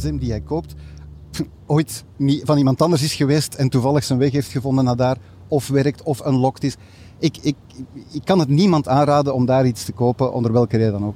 gsm 0.00 0.16
die 0.16 0.30
hij 0.30 0.40
koopt 0.40 0.74
ooit 1.66 2.04
niet 2.16 2.42
van 2.44 2.58
iemand 2.58 2.82
anders 2.82 3.02
is 3.02 3.14
geweest 3.14 3.54
en 3.54 3.68
toevallig 3.68 4.04
zijn 4.04 4.18
weg 4.18 4.32
heeft 4.32 4.50
gevonden 4.50 4.84
naar 4.84 4.96
daar, 4.96 5.16
of 5.48 5.68
werkt 5.68 6.02
of 6.02 6.26
unlocked 6.26 6.64
is. 6.64 6.76
Ik, 7.18 7.36
ik, 7.36 7.56
ik 8.12 8.24
kan 8.24 8.38
het 8.38 8.48
niemand 8.48 8.88
aanraden 8.88 9.34
om 9.34 9.46
daar 9.46 9.66
iets 9.66 9.84
te 9.84 9.92
kopen, 9.92 10.32
onder 10.32 10.52
welke 10.52 10.76
reden 10.76 10.92
dan 10.92 11.06
ook. 11.06 11.14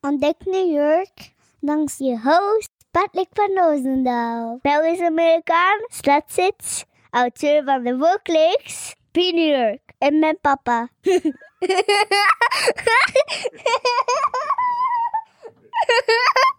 Ontdek 0.00 0.34
New 0.44 0.72
York 0.72 1.34
langs 1.60 1.98
je 1.98 2.20
host 2.22 2.70
Patrick 2.90 3.28
van 3.32 3.50
Roosendaal. 3.54 4.58
Belgisch-Amerikaan, 4.62 5.78
stadsits, 5.86 6.84
auteur 7.10 7.64
van 7.64 7.82
de 7.82 7.96
Volksleaks, 7.98 8.94
New 9.12 9.56
York 9.56 9.80
en 9.98 10.18
mijn 10.18 10.38
papa. 10.40 10.88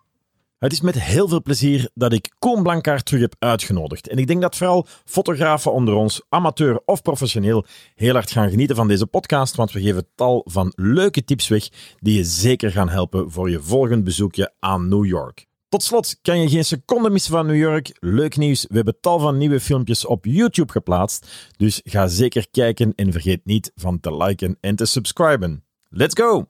Het 0.66 0.74
is 0.74 0.82
met 0.82 1.02
heel 1.02 1.28
veel 1.28 1.42
plezier 1.42 1.90
dat 1.94 2.14
ik 2.14 2.34
Koen 2.40 2.64
Blankaart 2.64 3.06
terug 3.06 3.22
heb 3.22 3.36
uitgenodigd. 3.40 4.08
En 4.08 4.18
ik 4.18 4.28
denk 4.28 4.42
dat 4.42 4.56
vooral 4.56 4.86
fotografen 5.06 5.72
onder 5.72 5.94
ons, 5.94 6.22
amateur 6.30 6.82
of 6.86 7.02
professioneel, 7.02 7.66
heel 7.96 8.14
hard 8.14 8.32
gaan 8.32 8.50
genieten 8.50 8.76
van 8.76 8.88
deze 8.88 9.06
podcast, 9.06 9.56
want 9.56 9.72
we 9.72 9.82
geven 9.82 10.08
tal 10.16 10.42
van 10.46 10.74
leuke 10.76 11.24
tips 11.24 11.48
weg 11.48 11.70
die 12.00 12.18
je 12.18 12.24
zeker 12.24 12.72
gaan 12.72 12.90
helpen 12.90 13.32
voor 13.32 13.50
je 13.50 13.62
volgend 13.62 14.04
bezoekje 14.04 14.54
aan 14.60 14.90
New 14.90 15.06
York. 15.06 15.46
Tot 15.70 15.84
slot 15.84 16.18
kan 16.22 16.40
je 16.42 16.50
geen 16.50 16.66
seconde 16.66 17.10
missen 17.10 17.32
van 17.32 17.46
New 17.46 17.58
York. 17.58 17.98
Leuk 18.00 18.38
nieuws, 18.38 18.66
we 18.70 18.76
hebben 18.76 18.98
tal 19.02 19.20
van 19.20 19.38
nieuwe 19.38 19.60
filmpjes 19.60 20.06
op 20.06 20.26
YouTube 20.26 20.72
geplaatst, 20.72 21.52
dus 21.58 21.82
ga 21.84 22.08
zeker 22.08 22.48
kijken 22.52 22.94
en 22.96 23.12
vergeet 23.12 23.46
niet 23.46 23.72
van 23.76 24.00
te 24.00 24.18
liken 24.18 24.58
en 24.62 24.76
te 24.76 24.86
subscriben. 24.86 25.64
Let's 25.90 26.16
go! 26.22 26.48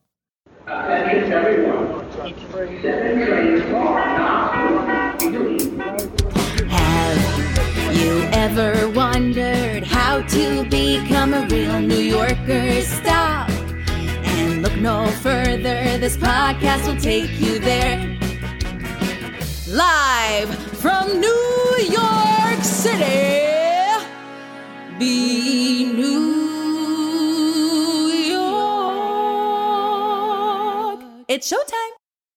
Ever 8.58 8.90
wondered 8.90 9.84
how 9.84 10.22
to 10.22 10.64
become 10.70 11.34
a 11.34 11.46
real 11.48 11.80
New 11.82 12.00
Yorker? 12.00 12.82
Stop 12.82 13.50
and 14.24 14.62
look 14.62 14.76
no 14.78 15.08
further. 15.22 15.98
This 16.00 16.16
podcast 16.16 16.88
will 16.88 16.96
take 17.02 17.30
you 17.38 17.60
there. 17.60 18.18
Live 19.68 20.56
from 20.80 21.20
New 21.20 21.76
York 21.92 22.64
City, 22.64 23.44
be 25.00 25.92
New 25.92 26.32
York. 28.32 29.66
It's 31.28 31.48
showtime. 31.52 31.94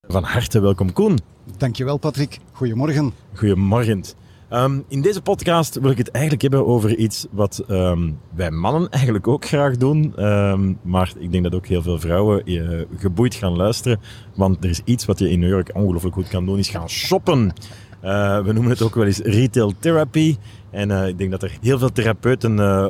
Van 0.08 0.24
harte 0.24 0.60
welkom 0.60 0.92
Koen. 0.92 1.18
Dankjewel 1.58 1.98
Patrick, 1.98 2.38
goedemorgen. 2.52 3.12
Goedemorgen. 3.34 4.04
Ehm, 4.48 4.80
in 4.88 5.02
deze 5.02 5.22
podcast 5.22 5.80
wil 5.80 5.90
ik 5.90 5.98
het 5.98 6.10
eigenlijk 6.10 6.42
hebben 6.42 6.66
over 6.66 6.96
iets 6.96 7.26
wat 7.30 7.64
ehm, 7.68 8.10
wij 8.34 8.50
mannen 8.50 8.90
eigenlijk 8.90 9.28
ook 9.28 9.44
graag 9.44 9.76
doen. 9.76 10.12
Ehm, 10.16 10.74
maar 10.82 11.12
ik 11.18 11.32
denk 11.32 11.44
dat 11.44 11.54
ook 11.54 11.66
heel 11.66 11.82
veel 11.82 11.98
vrouwen 11.98 12.44
eh, 12.44 12.80
geboeid 12.96 13.34
gaan 13.34 13.56
luisteren. 13.56 14.00
Want 14.34 14.64
er 14.64 14.70
is 14.70 14.80
iets 14.84 15.04
wat 15.04 15.18
je 15.18 15.30
in 15.30 15.40
New 15.40 15.50
York 15.50 15.70
ongelooflijk 15.74 16.14
goed 16.14 16.28
kan 16.28 16.46
doen, 16.46 16.58
is 16.58 16.68
gaan 16.68 16.88
shoppen. 16.88 17.52
Eh, 18.00 18.40
we 18.44 18.52
noemen 18.52 18.70
het 18.70 18.82
ook 18.82 18.94
wel 18.94 19.04
eens 19.04 19.18
retail 19.18 19.72
therapy. 19.78 20.36
En 20.70 20.90
eh, 20.90 21.08
ik 21.08 21.18
denk 21.18 21.30
dat 21.30 21.42
er 21.42 21.58
heel 21.60 21.78
veel 21.78 21.92
therapeuten 21.92 22.58
eh, 22.58 22.86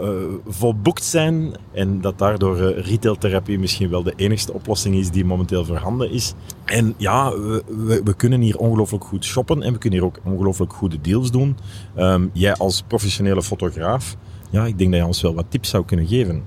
volboekt 0.47 1.05
zijn. 1.05 1.55
En 1.73 2.01
dat 2.01 2.19
daardoor 2.19 2.57
eh, 2.57 2.87
retailtherapie 2.87 3.59
misschien 3.59 3.91
wel 3.91 4.03
de 4.03 4.13
enigste 4.17 4.53
oplossing 4.53 4.95
is 4.95 5.11
die 5.11 5.25
momenteel 5.25 5.65
voorhanden 5.65 6.11
is. 6.11 6.35
En 6.65 6.95
ja, 6.97 7.31
we, 7.31 7.65
we, 7.67 8.01
we 8.05 8.15
kunnen 8.15 8.41
hier 8.41 8.57
ongelooflijk 8.57 9.05
goed 9.05 9.25
shoppen. 9.25 9.63
En 9.63 9.73
we 9.73 9.79
kunnen 9.79 9.99
hier 9.99 10.09
ook 10.09 10.21
ongelooflijk 10.25 10.73
goede 10.73 11.01
deals 11.01 11.31
doen. 11.31 11.57
Ehm, 11.95 12.27
jij 12.33 12.55
als 12.55 12.83
professionele 12.87 13.43
fotograaf, 13.43 14.17
ja, 14.51 14.67
ik 14.67 14.79
denk 14.79 14.91
dat 14.91 15.01
je 15.01 15.07
ons 15.07 15.23
wel 15.23 15.35
wat 15.35 15.47
tips 15.49 15.69
zou 15.69 15.85
kunnen 15.85 16.07
geven. 16.07 16.45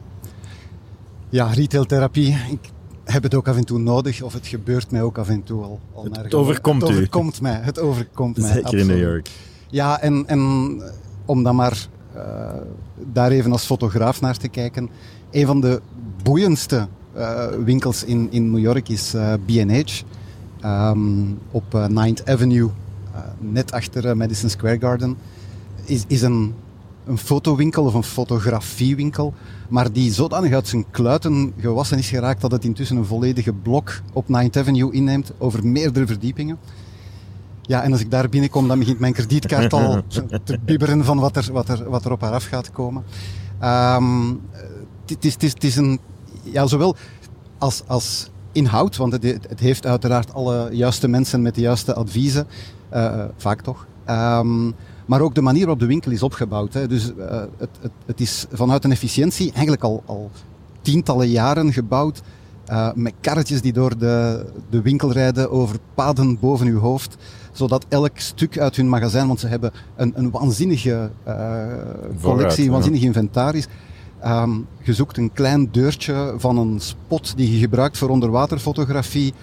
Ja, 1.30 1.48
retailtherapie. 1.48 2.38
Ik 2.50 2.70
heb 3.12 3.24
het 3.24 3.36
ook 3.36 3.48
af 3.48 3.58
en 3.58 3.66
toe 3.66 3.80
nodig, 3.80 4.22
of 4.22 4.34
het 4.34 4.48
gebeurt 4.48 4.92
mij 4.92 5.02
ook 5.02 5.18
af 5.18 5.30
en 5.30 5.44
toe 5.44 5.64
al. 5.64 5.80
al 5.94 6.08
Het 6.12 6.34
overkomt 6.34 6.82
het 6.82 6.92
u. 6.92 6.94
overkomt 6.94 7.42
mij. 7.42 7.60
Het 7.62 7.80
overkomt 7.80 8.38
mij. 8.38 8.52
Zeker 8.52 8.78
in 8.78 8.88
New. 8.88 9.00
York. 9.00 9.30
Ja, 9.70 10.02
en, 10.02 10.28
en 10.28 10.82
om 11.26 11.44
dan 11.44 11.56
maar 11.56 11.88
eh, 12.16 12.22
daar 13.12 13.32
even 13.32 13.52
als 13.52 13.66
fotograaf 13.66 14.22
naar 14.22 14.38
te 14.38 14.48
kijken. 14.48 14.90
Een 15.32 15.46
van 15.46 15.62
de 15.62 15.82
boeiendste 16.24 16.88
eh, 17.14 17.46
winkels 17.66 18.04
in, 18.04 18.28
in 18.32 18.52
New 18.52 18.60
York 18.60 18.90
is 18.90 19.14
eh, 19.14 19.34
B&H. 19.46 20.02
Ehm, 20.62 21.00
op 21.52 21.76
eh, 21.76 21.86
9th 21.90 22.24
Avenue, 22.26 22.70
eh, 23.14 23.20
net 23.40 23.72
achter 23.72 24.08
eh, 24.08 24.16
Madison 24.16 24.50
Square 24.50 24.80
Garden. 24.80 25.18
Is, 25.86 26.04
is 26.08 26.22
een, 26.22 26.54
een 27.06 27.18
fotowinkel 27.18 27.84
of 27.84 27.94
een 27.94 28.04
fotografiewinkel. 28.04 29.34
Maar 29.70 29.92
die 29.92 30.12
zodanig 30.14 30.54
uit 30.54 30.68
zijn 30.68 30.86
kluiten 30.92 31.54
gewassen 31.58 31.98
is 31.98 32.10
geraakt 32.10 32.42
dat 32.42 32.52
het 32.52 32.64
intussen 32.64 32.98
een 32.98 33.06
volledige 33.06 33.54
blok 33.54 34.02
op 34.14 34.26
9th 34.26 34.58
Avenue 34.58 34.92
inneemt 34.92 35.32
over 35.38 35.68
meerdere 35.68 36.08
verdiepingen. 36.08 36.58
Ja, 37.62 37.84
en 37.84 37.92
als 37.92 38.02
ik 38.02 38.12
daar 38.12 38.30
binnenkom, 38.30 38.68
dan 38.68 38.80
begint 38.80 39.00
mijn 39.00 39.14
kredietkaart 39.14 39.74
al 39.74 40.02
te 40.44 40.60
bibberen 40.66 41.06
van 41.06 41.20
wat 41.20 41.36
er, 41.36 41.50
wat 41.52 41.70
er, 41.70 41.90
wat 41.90 42.06
er 42.06 42.12
op 42.12 42.22
haar 42.22 42.34
af 42.34 42.46
gaat 42.46 42.72
komen. 42.72 43.04
Ehm, 43.60 44.34
Het 45.06 45.26
is, 45.26 45.34
het 45.34 45.44
is, 45.44 45.54
is 45.54 45.76
een, 45.76 46.00
ja, 46.44 46.68
zowel 46.68 46.96
als, 47.58 47.84
als 47.88 48.30
inhoud, 48.52 48.98
want 48.98 49.12
het, 49.12 49.24
het 49.24 49.60
heeft 49.60 49.86
uiteraard 49.86 50.34
alle 50.34 50.70
juiste 50.72 51.08
mensen 51.08 51.42
met 51.42 51.56
de 51.56 51.62
juiste 51.62 51.94
adviezen, 51.94 52.48
eh, 52.90 53.24
vaak 53.38 53.62
toch. 53.62 53.88
Ehm, 54.06 54.72
maar 55.12 55.22
ook 55.22 55.36
de 55.36 55.42
manier 55.42 55.62
waarop 55.62 55.80
de 55.80 55.86
winkel 55.86 56.12
is 56.12 56.24
opgebouwd. 56.24 56.74
Hè. 56.74 56.88
Dus 56.88 57.16
eh, 57.16 57.42
het, 57.58 57.70
het, 57.82 57.92
het 58.06 58.20
is 58.20 58.46
vanuit 58.52 58.84
een 58.84 58.92
efficiëntie 58.92 59.52
eigenlijk 59.52 59.84
al, 59.84 60.04
al 60.06 60.32
tientallen 60.82 61.30
jaren 61.30 61.74
gebouwd. 61.74 62.22
eh, 62.66 62.94
met 62.94 63.14
karretjes 63.22 63.62
die 63.62 63.74
door 63.74 63.98
de, 63.98 64.46
de 64.70 64.82
winkel 64.82 65.12
rijden 65.12 65.52
over 65.52 65.78
paden 65.94 66.40
boven 66.40 66.68
uw 66.68 66.80
hoofd. 66.80 67.18
Zodat 67.52 67.86
elk 67.90 68.20
stuk 68.20 68.60
uit 68.60 68.76
hun 68.76 68.90
magazijn, 68.90 69.28
want 69.28 69.40
ze 69.40 69.48
hebben 69.48 69.72
een, 69.96 70.14
een 70.16 70.32
waanzinnige 70.32 71.12
eh, 71.24 71.68
collectie, 72.22 72.66
een 72.66 72.72
waanzinnig 72.72 73.02
inventaris. 73.02 73.68
Ehm, 74.20 74.52
je 74.82 74.94
zoekt 74.94 75.18
een 75.18 75.34
klein 75.34 75.72
deurtje 75.72 76.34
van 76.38 76.58
een 76.58 76.80
spot 76.80 77.34
die 77.36 77.52
je 77.54 77.60
gebruikt 77.60 77.98
voor 77.98 78.10
onderwaterfotografie. 78.10 79.34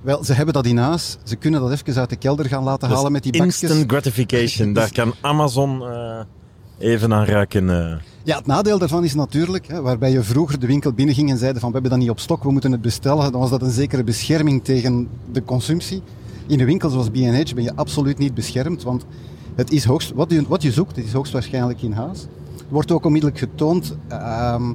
Wel, 0.00 0.24
ze 0.24 0.32
hebben 0.32 0.54
dat 0.54 0.66
in 0.66 0.76
huis. 0.78 1.16
Ze 1.24 1.36
kunnen 1.36 1.60
dat 1.60 1.72
even 1.72 2.00
uit 2.00 2.10
de 2.10 2.16
kelder 2.16 2.46
gaan 2.46 2.62
laten 2.62 2.88
is 2.88 2.94
halen 2.94 3.12
met 3.12 3.22
die 3.22 3.32
bakjes. 3.32 3.62
Instant 3.62 3.90
gratification. 3.90 4.72
Daar 4.72 4.92
kan 4.92 5.14
Amazon 5.20 5.82
eh, 5.82 6.20
even 6.78 7.12
aan 7.12 7.24
ruiken. 7.24 7.70
eh. 7.70 7.96
Ja, 8.22 8.36
het 8.36 8.46
nadeel 8.46 8.78
daarvan 8.78 9.04
is 9.04 9.14
natuurlijk, 9.14 9.66
hè, 9.66 9.80
waarbij 9.82 10.10
je 10.10 10.22
vroeger 10.22 10.58
de 10.60 10.66
winkel 10.66 10.92
binnenging 10.92 11.30
en 11.30 11.38
zeiden 11.38 11.60
van 11.60 11.68
we 11.68 11.74
hebben 11.74 11.92
dat 11.92 12.00
niet 12.00 12.10
op 12.10 12.20
stok, 12.20 12.42
we 12.42 12.50
moeten 12.50 12.72
het 12.72 12.80
bestellen, 12.80 13.32
dan 13.32 13.40
was 13.40 13.50
dat 13.50 13.62
een 13.62 13.70
zekere 13.70 14.04
bescherming 14.04 14.64
tegen 14.64 15.08
de 15.32 15.44
consumptie. 15.44 16.02
In 16.46 16.60
een 16.60 16.66
winkel 16.66 16.90
zoals 16.90 17.10
B&H 17.10 17.54
ben 17.54 17.62
je 17.62 17.72
absoluut 17.74 18.18
niet 18.18 18.34
beschermd, 18.34 18.82
want 18.82 19.04
het 19.54 19.70
is 19.70 19.84
hoogst, 19.84 20.12
wat, 20.14 20.30
je, 20.30 20.44
wat 20.48 20.62
je 20.62 20.72
zoekt, 20.72 20.96
het 20.96 21.04
is 21.04 21.12
hoogstwaarschijnlijk 21.12 21.82
in 21.82 21.92
huis. 21.92 22.26
Wordt 22.68 22.90
ook 22.92 23.04
onmiddellijk 23.04 23.40
getoond. 23.40 23.96
ehm, 24.08 24.72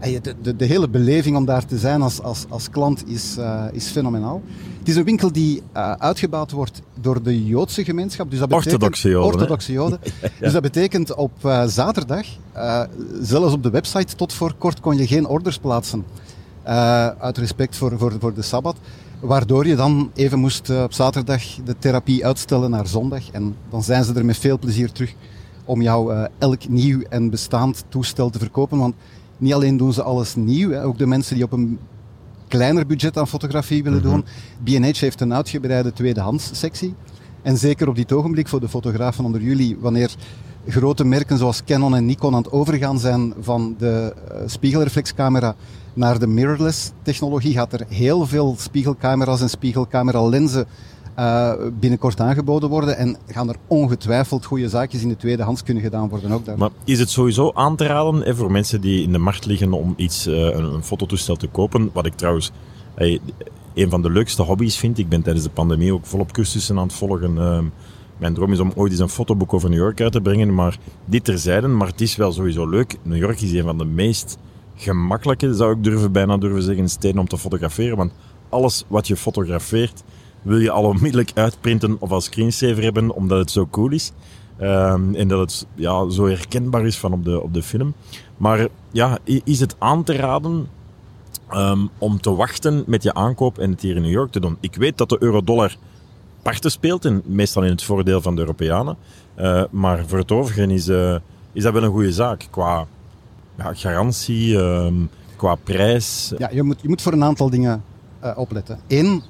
de, 0.00 0.34
de, 0.42 0.56
de 0.56 0.64
hele 0.64 0.88
beleving 0.88 1.36
om 1.36 1.44
daar 1.44 1.64
te 1.64 1.78
zijn 1.78 2.02
als, 2.02 2.22
als, 2.22 2.44
als 2.48 2.70
klant 2.70 3.08
is, 3.08 3.36
eh, 3.36 3.64
is 3.72 3.86
fenomenaal. 3.86 4.42
Het 4.78 4.88
is 4.88 4.96
een 4.96 5.04
winkel 5.04 5.32
die 5.32 5.62
eh, 5.72 5.92
uitgebouwd 5.92 6.50
wordt 6.50 6.82
door 7.00 7.22
de 7.22 7.46
Joodse 7.46 7.84
gemeenschap. 7.84 8.30
Dus 8.30 8.38
dat 8.38 8.48
betekent, 8.48 8.72
Orthodoxe 8.72 9.08
Joden? 9.08 9.32
Orthodoxe 9.32 9.72
Joden. 9.72 10.00
Dus 10.40 10.52
dat 10.52 10.62
betekent 10.62 11.14
op 11.14 11.32
eh, 11.44 11.66
zaterdag, 11.66 12.26
zelfs 13.20 13.52
op 13.52 13.62
de 13.62 13.70
website 13.70 14.16
tot 14.16 14.32
voor 14.32 14.54
kort 14.58 14.80
kon 14.80 14.96
je 14.96 15.06
geen 15.06 15.26
orders 15.26 15.58
plaatsen. 15.58 16.04
Uit 17.18 17.38
respect 17.38 17.76
voor, 17.76 17.98
voor, 17.98 18.12
voor 18.20 18.34
de 18.34 18.42
Sabbat. 18.42 18.76
Waardoor 19.20 19.66
je 19.66 19.76
dan 19.76 20.10
even 20.14 20.38
moest 20.38 20.70
op 20.70 20.92
zaterdag 20.92 21.42
de 21.64 21.78
therapie 21.78 22.26
uitstellen 22.26 22.70
naar 22.70 22.86
zondag. 22.86 23.30
En 23.30 23.56
dan 23.70 23.82
zijn 23.82 24.04
ze 24.04 24.14
er 24.14 24.24
met 24.24 24.38
veel 24.38 24.58
plezier 24.58 24.92
terug 24.92 25.14
om 25.64 25.82
jou 25.82 26.28
elk 26.38 26.68
nieuw 26.68 27.00
en 27.08 27.30
bestaand 27.30 27.84
toestel 27.88 28.30
te 28.30 28.38
verkopen. 28.38 28.78
Want 28.78 28.94
niet 29.40 29.54
alleen 29.54 29.76
doen 29.76 29.92
ze 29.92 30.02
alles 30.02 30.34
nieuw, 30.34 30.70
hè, 30.70 30.84
ook 30.84 30.98
de 30.98 31.06
mensen 31.06 31.34
die 31.34 31.44
op 31.44 31.52
een 31.52 31.78
kleiner 32.48 32.86
budget 32.86 33.16
aan 33.18 33.28
fotografie 33.28 33.82
willen 33.82 34.02
doen. 34.02 34.24
B&H 34.64 35.00
heeft 35.00 35.20
een 35.20 35.34
uitgebreide 35.34 35.92
tweedehands 35.92 36.50
sectie. 36.52 36.94
En 37.42 37.56
zeker 37.56 37.88
op 37.88 37.96
dit 37.96 38.12
ogenblik 38.12 38.48
voor 38.48 38.60
de 38.60 38.68
fotografen 38.68 39.24
onder 39.24 39.40
jullie, 39.40 39.76
wanneer 39.80 40.14
grote 40.66 41.04
merken 41.04 41.38
zoals 41.38 41.64
Canon 41.64 41.96
en 41.96 42.06
Nikon 42.06 42.34
aan 42.34 42.42
het 42.42 42.52
overgaan 42.52 42.98
zijn 42.98 43.34
van 43.40 43.74
de 43.78 44.14
eh, 44.28 44.36
spiegelreflexcamera 44.46 45.54
naar 45.94 46.18
de 46.18 46.26
mirrorless 46.26 46.90
technologie, 47.02 47.52
gaat 47.52 47.72
er 47.72 47.84
heel 47.88 48.26
veel 48.26 48.54
spiegelcamera's 48.58 49.40
en 49.40 49.50
spiegelcamera 49.50 50.22
lenzen 50.22 50.66
eh, 51.14 51.52
binnenkort 51.80 52.20
aangeboden 52.20 52.68
worden. 52.68 52.96
En 52.96 53.16
gaan 53.26 53.48
er 53.48 53.56
ongetwijfeld 53.66 54.44
goede 54.44 54.68
zaakjes 54.68 55.02
in 55.02 55.08
de 55.08 55.16
tweedehands 55.16 55.62
kunnen 55.62 55.82
gedaan 55.82 56.08
worden 56.08 56.32
ook 56.32 56.44
daar. 56.44 56.58
Maar 56.58 56.70
is 56.84 56.98
het 56.98 57.10
sowieso 57.10 57.50
aan 57.54 57.76
te 57.76 57.86
raden 57.86 58.22
hè, 58.22 58.34
voor 58.34 58.50
mensen 58.50 58.80
die 58.80 59.02
in 59.02 59.12
de 59.12 59.18
markt 59.18 59.46
liggen 59.46 59.72
om 59.72 59.94
iets, 59.96 60.26
eh, 60.26 60.34
een, 60.34 60.74
een 60.74 60.84
fototoestel 60.84 61.36
te 61.36 61.46
kopen? 61.46 61.90
Wat 61.92 62.06
ik 62.06 62.14
trouwens... 62.14 62.50
een 63.74 63.90
van 63.90 64.02
de 64.02 64.10
leukste 64.10 64.42
hobby's 64.42 64.76
vind. 64.76 64.98
Ik 64.98 65.08
ben 65.08 65.22
tijdens 65.22 65.44
de 65.44 65.50
pandemie 65.50 65.92
ook 65.92 66.06
volop 66.06 66.32
cursussen 66.32 66.78
aan 66.78 66.86
het 66.86 66.92
volgen. 66.92 67.38
Ehm, 67.38 67.64
mijn 68.20 68.34
droom 68.34 68.52
is 68.52 68.60
om 68.60 68.72
ooit 68.74 68.90
eens 68.90 69.00
een 69.00 69.08
fotoboek 69.08 69.54
over 69.54 69.70
New 69.70 69.78
York 69.78 70.00
uit 70.00 70.12
te 70.12 70.20
brengen, 70.20 70.54
maar 70.54 70.78
dit 71.04 71.24
terzijde. 71.24 71.68
Maar 71.68 71.86
het 71.86 72.00
is 72.00 72.16
wel 72.16 72.32
sowieso 72.32 72.68
leuk. 72.68 72.96
New 73.02 73.18
York 73.18 73.40
is 73.40 73.52
een 73.52 73.64
van 73.64 73.78
de 73.78 73.84
meest 73.84 74.38
gemakkelijke, 74.74 75.54
zou 75.54 75.72
ik 75.72 75.84
durven, 75.84 76.12
bijna 76.12 76.36
durven 76.36 76.62
zeggen, 76.62 76.88
steden 76.88 77.20
om 77.20 77.28
te 77.28 77.38
fotograferen. 77.38 77.96
Want 77.96 78.12
alles 78.48 78.84
wat 78.88 79.06
je 79.06 79.16
fotografeert, 79.16 80.02
wil 80.42 80.58
je 80.58 80.70
al 80.70 80.84
onmiddellijk 80.84 81.30
uitprinten 81.34 81.96
of 82.00 82.10
als 82.10 82.24
screensaver 82.24 82.82
hebben, 82.82 83.10
omdat 83.14 83.38
het 83.38 83.50
zo 83.50 83.66
cool 83.70 83.90
is. 83.90 84.12
Ehm, 84.58 85.14
en 85.14 85.28
dat 85.28 85.40
het 85.40 85.66
ja, 85.74 86.10
zo 86.10 86.26
herkenbaar 86.26 86.86
is 86.86 86.98
van 86.98 87.12
op 87.12 87.24
de, 87.24 87.42
op 87.42 87.54
de 87.54 87.62
film. 87.62 87.94
Maar 88.36 88.68
ja, 88.92 89.18
is 89.24 89.60
het 89.60 89.76
aan 89.78 90.04
te 90.04 90.12
raden 90.12 90.68
ehm, 91.48 91.86
om 91.98 92.20
te 92.20 92.34
wachten 92.34 92.84
met 92.86 93.02
je 93.02 93.14
aankoop 93.14 93.58
en 93.58 93.70
het 93.70 93.80
hier 93.80 93.96
in 93.96 94.02
New 94.02 94.10
York 94.10 94.32
te 94.32 94.40
doen? 94.40 94.56
Ik 94.60 94.74
weet 94.74 94.98
dat 94.98 95.08
de 95.08 95.16
euro-dollar 95.20 95.76
parten 96.42 96.70
speelt, 96.70 97.04
en 97.04 97.22
meestal 97.24 97.62
in 97.62 97.70
het 97.70 97.82
voordeel 97.82 98.20
van 98.20 98.34
de 98.34 98.40
Europeanen. 98.40 98.96
Eh, 99.34 99.64
maar 99.70 100.04
voor 100.06 100.18
het 100.18 100.32
overige 100.32 100.72
is, 100.72 100.88
eh, 100.88 101.16
is 101.52 101.62
dat 101.62 101.72
wel 101.72 101.82
een 101.82 101.90
goede 101.90 102.12
zaak. 102.12 102.46
Qua 102.50 102.86
ja, 103.58 103.74
garantie, 103.74 104.58
ehm, 104.58 104.94
qua 105.36 105.54
prijs. 105.54 106.32
Ja, 106.38 106.50
je 106.52 106.62
moet, 106.62 106.78
je 106.82 106.88
moet 106.88 107.02
voor 107.02 107.12
een 107.12 107.24
aantal 107.24 107.50
dingen 107.50 107.84
eh, 108.20 108.38
opletten. 108.38 108.80
Eén, 108.88 109.22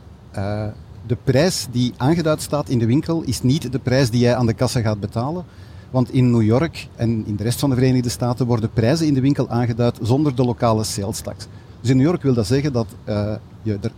de 1.11 1.17
prijs 1.25 1.67
die 1.71 1.93
aangeduid 1.97 2.43
staat 2.43 2.69
in 2.69 2.79
de 2.79 2.87
winkel 2.87 3.23
is 3.23 3.43
niet 3.43 3.73
de 3.73 3.79
prijs 3.79 4.11
die 4.11 4.21
jij 4.21 4.35
aan 4.37 4.47
de 4.47 4.53
kassa 4.53 4.81
gaat 4.81 5.01
betalen. 5.01 5.45
Want 5.91 6.13
in 6.13 6.31
New 6.31 6.43
York 6.43 6.89
en 6.97 7.27
in 7.27 7.37
de 7.37 7.43
rest 7.43 7.59
van 7.61 7.71
de 7.71 7.77
Verenigde 7.77 8.09
Staten 8.09 8.47
worden 8.47 8.71
prijzen 8.73 9.07
in 9.07 9.15
de 9.15 9.21
winkel 9.21 9.49
aangeduid 9.49 9.99
zonder 10.03 10.35
de 10.35 10.45
lokale 10.45 10.85
sales 10.85 11.21
tax. 11.21 11.47
Dus 11.81 11.91
in 11.91 11.97
New 11.97 12.07
York 12.07 12.23
wil 12.23 12.35
dat 12.35 12.47
zeggen 12.47 12.73
dat 12.73 12.87
eh, 13.05 13.35
je 13.63 13.79
er 13.81 13.93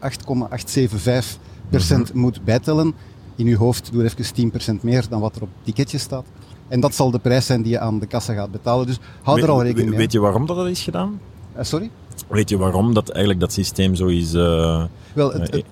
8,875% 2.09 2.13
moet 2.15 2.45
bijtellen. 2.45 2.95
In 3.37 3.47
je 3.47 3.57
hoofd 3.57 3.93
doe 3.93 4.05
even 4.05 4.51
10% 4.79 4.81
meer 4.81 5.05
dan 5.09 5.21
wat 5.21 5.37
er 5.37 5.43
op 5.43 5.49
het 5.55 5.65
ticketje 5.65 5.99
staat. 5.99 6.25
En 6.69 6.81
dat 6.81 6.95
zal 6.95 7.11
de 7.11 7.19
prijs 7.19 7.47
zijn 7.47 7.63
die 7.63 7.73
je 7.73 7.79
aan 7.79 7.99
de 7.99 8.07
kassa 8.07 8.33
gaat 8.35 8.51
betalen. 8.51 8.87
Dus 8.87 8.99
hou 9.23 9.41
er 9.41 9.51
al 9.51 9.63
rekening 9.63 9.89
mee. 9.89 9.99
Weet 9.99 10.13
je 10.13 10.21
waarom 10.21 10.47
dat, 10.47 10.57
dat 10.57 10.67
is 10.69 10.83
gedaan? 10.83 11.21
Eh, 11.53 11.65
sorry? 11.65 11.91
Weet 12.29 12.49
je 12.49 12.57
waarom 12.57 12.95
dat 12.95 13.09
eigenlijk 13.09 13.41
dat 13.41 13.53
systeem 13.53 13.95
zo 13.95 14.07
is? 14.07 14.35
eh, 14.35 14.85
Wel, 15.13 15.33
het- 15.33 15.63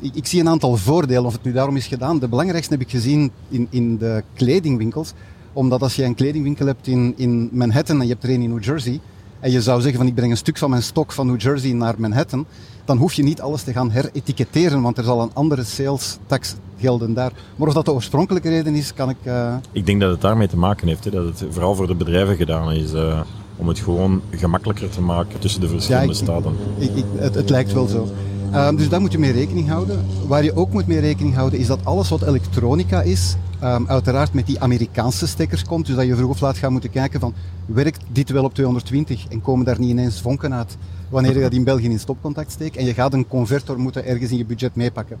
ik, 0.00 0.14
ik 0.14 0.26
zie 0.26 0.40
een 0.40 0.48
aantal 0.48 0.76
voordelen, 0.76 1.24
of 1.24 1.32
het 1.32 1.42
nu 1.42 1.52
daarom 1.52 1.76
is 1.76 1.86
gedaan. 1.86 2.18
De 2.18 2.28
belangrijkste 2.28 2.72
heb 2.72 2.82
ik 2.82 2.90
gezien 2.90 3.30
in, 3.48 3.66
in 3.70 3.98
de 3.98 4.22
kledingwinkels. 4.34 5.12
Omdat 5.52 5.82
als 5.82 5.96
je 5.96 6.04
een 6.04 6.14
kledingwinkel 6.14 6.66
hebt 6.66 6.86
in, 6.86 7.14
in 7.16 7.48
Manhattan 7.52 7.96
en 8.00 8.06
je 8.06 8.12
hebt 8.12 8.24
er 8.24 8.30
een 8.30 8.42
in 8.42 8.50
New 8.50 8.64
Jersey, 8.64 9.00
en 9.40 9.50
je 9.50 9.62
zou 9.62 9.80
zeggen 9.80 9.98
van 9.98 10.08
ik 10.08 10.14
breng 10.14 10.30
een 10.30 10.36
stuk 10.36 10.58
van 10.58 10.70
mijn 10.70 10.82
stok 10.82 11.12
van 11.12 11.26
New 11.26 11.40
Jersey 11.40 11.72
naar 11.72 11.94
Manhattan, 11.98 12.46
dan 12.84 12.96
hoef 12.96 13.12
je 13.12 13.22
niet 13.22 13.40
alles 13.40 13.62
te 13.62 13.72
gaan 13.72 13.90
heretiketteren, 13.90 14.82
want 14.82 14.98
er 14.98 15.04
zal 15.04 15.22
een 15.22 15.30
andere 15.34 15.64
sales 15.64 16.18
tax 16.26 16.54
gelden 16.80 17.14
daar. 17.14 17.32
Maar 17.56 17.68
of 17.68 17.74
dat 17.74 17.84
de 17.84 17.92
oorspronkelijke 17.92 18.48
reden 18.48 18.74
is, 18.74 18.94
kan 18.94 19.10
ik... 19.10 19.16
eh, 19.22 19.54
Ik 19.72 19.86
denk 19.86 20.00
dat 20.00 20.10
het 20.10 20.20
daarmee 20.20 20.48
te 20.48 20.56
maken 20.56 20.88
heeft. 20.88 21.04
Hè, 21.04 21.10
dat 21.10 21.24
het 21.24 21.44
vooral 21.50 21.74
voor 21.74 21.86
de 21.86 21.94
bedrijven 21.94 22.36
gedaan 22.36 22.72
is. 22.72 22.92
eh, 22.92 23.20
om 23.56 23.68
het 23.68 23.78
gewoon 23.78 24.20
gemakkelijker 24.30 24.88
te 24.88 25.00
maken 25.00 25.38
tussen 25.40 25.60
de 25.60 25.68
verschillende 25.68 26.08
ik- 26.12 26.14
staten. 26.14 26.52
Ik, 26.78 26.90
ik, 26.96 27.04
het, 27.16 27.34
het 27.34 27.50
lijkt 27.50 27.72
wel 27.72 27.86
zo. 27.86 28.08
Ehm, 28.52 28.76
dus 28.76 28.88
daar 28.88 29.00
moet 29.00 29.12
je 29.12 29.18
mee 29.18 29.32
rekening 29.32 29.68
houden. 29.68 30.04
Waar 30.26 30.44
je 30.44 30.56
ook 30.56 30.72
moet 30.72 30.86
mee 30.86 30.98
rekening 30.98 31.34
houden 31.34 31.58
is 31.58 31.66
dat 31.66 31.84
alles 31.84 32.08
wat 32.08 32.22
elektronica 32.22 33.02
is, 33.02 33.36
ehm, 33.60 33.82
uiteraard 33.86 34.32
met 34.32 34.46
die 34.46 34.60
Amerikaanse 34.60 35.26
stekkers 35.26 35.64
komt. 35.64 35.86
Dus 35.86 35.96
dat 35.96 36.06
je 36.06 36.16
vroeg 36.16 36.30
of 36.30 36.40
laat 36.40 36.56
gaat 36.56 36.70
moeten 36.70 36.90
kijken 36.90 37.20
van, 37.20 37.34
werkt 37.66 38.04
dit 38.12 38.30
wel 38.30 38.44
op 38.44 38.54
220 38.54 39.26
en 39.28 39.40
komen 39.40 39.64
daar 39.64 39.78
niet 39.78 39.90
ineens 39.90 40.20
vonken 40.20 40.54
uit 40.54 40.76
wanneer 41.08 41.34
je 41.34 41.40
dat 41.40 41.52
in 41.52 41.64
België 41.64 41.84
in 41.84 41.98
stopcontact 41.98 42.52
steekt. 42.52 42.76
En 42.76 42.84
je 42.84 42.94
gaat 42.94 43.12
een 43.12 43.26
converter 43.26 43.78
moeten 43.78 44.04
ergens 44.04 44.30
in 44.30 44.36
je 44.36 44.44
budget 44.44 44.74
meepakken. 44.74 45.18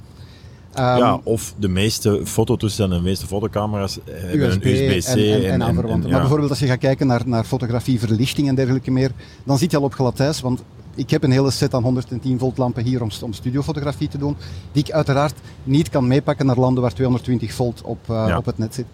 Ehm, 0.72 0.98
ja, 0.98 1.20
of 1.22 1.54
de 1.58 1.68
meeste 1.68 2.20
fototoestellen 2.24 2.92
en 2.92 3.02
de 3.02 3.08
meeste 3.08 3.26
fotocamera's 3.26 3.98
hebben 4.04 4.48
USB, 4.48 4.64
een 4.64 4.70
USB-C. 4.70 5.06
en, 5.06 5.44
en, 5.44 5.50
en, 5.50 5.62
aanverwanten. 5.62 6.02
ja. 6.02 6.10
Maar 6.10 6.20
bijvoorbeeld 6.20 6.50
als 6.50 6.58
je 6.58 6.66
gaat 6.66 6.78
kijken 6.78 7.06
naar, 7.06 7.22
naar 7.26 7.44
fotografie, 7.44 7.98
verlichting 7.98 8.48
en 8.48 8.54
dergelijke 8.54 8.90
meer, 8.90 9.10
dan 9.44 9.58
zit 9.58 9.70
je 9.70 9.76
al 9.76 9.82
op 9.82 9.94
glad 9.94 10.40
want 10.40 10.62
ik 10.98 11.10
heb 11.10 11.22
een 11.22 11.30
hele 11.30 11.50
set 11.50 11.74
aan 11.74 11.82
110 11.82 12.38
volt 12.38 12.58
lampen 12.58 12.84
hier 12.84 13.02
om, 13.02 13.08
om 13.22 13.32
studiofotografie 13.32 14.08
te 14.08 14.18
doen, 14.18 14.36
die 14.72 14.82
ik 14.84 14.90
uiteraard 14.92 15.34
niet 15.64 15.88
kan 15.88 16.06
meepakken 16.06 16.46
naar 16.46 16.56
landen 16.58 16.82
waar 16.82 16.92
220 16.92 17.52
volt 17.52 17.82
op, 17.82 17.98
eh, 18.06 18.24
Ja. 18.28 18.36
op 18.36 18.46
het 18.46 18.58
net 18.58 18.74
zit. 18.74 18.86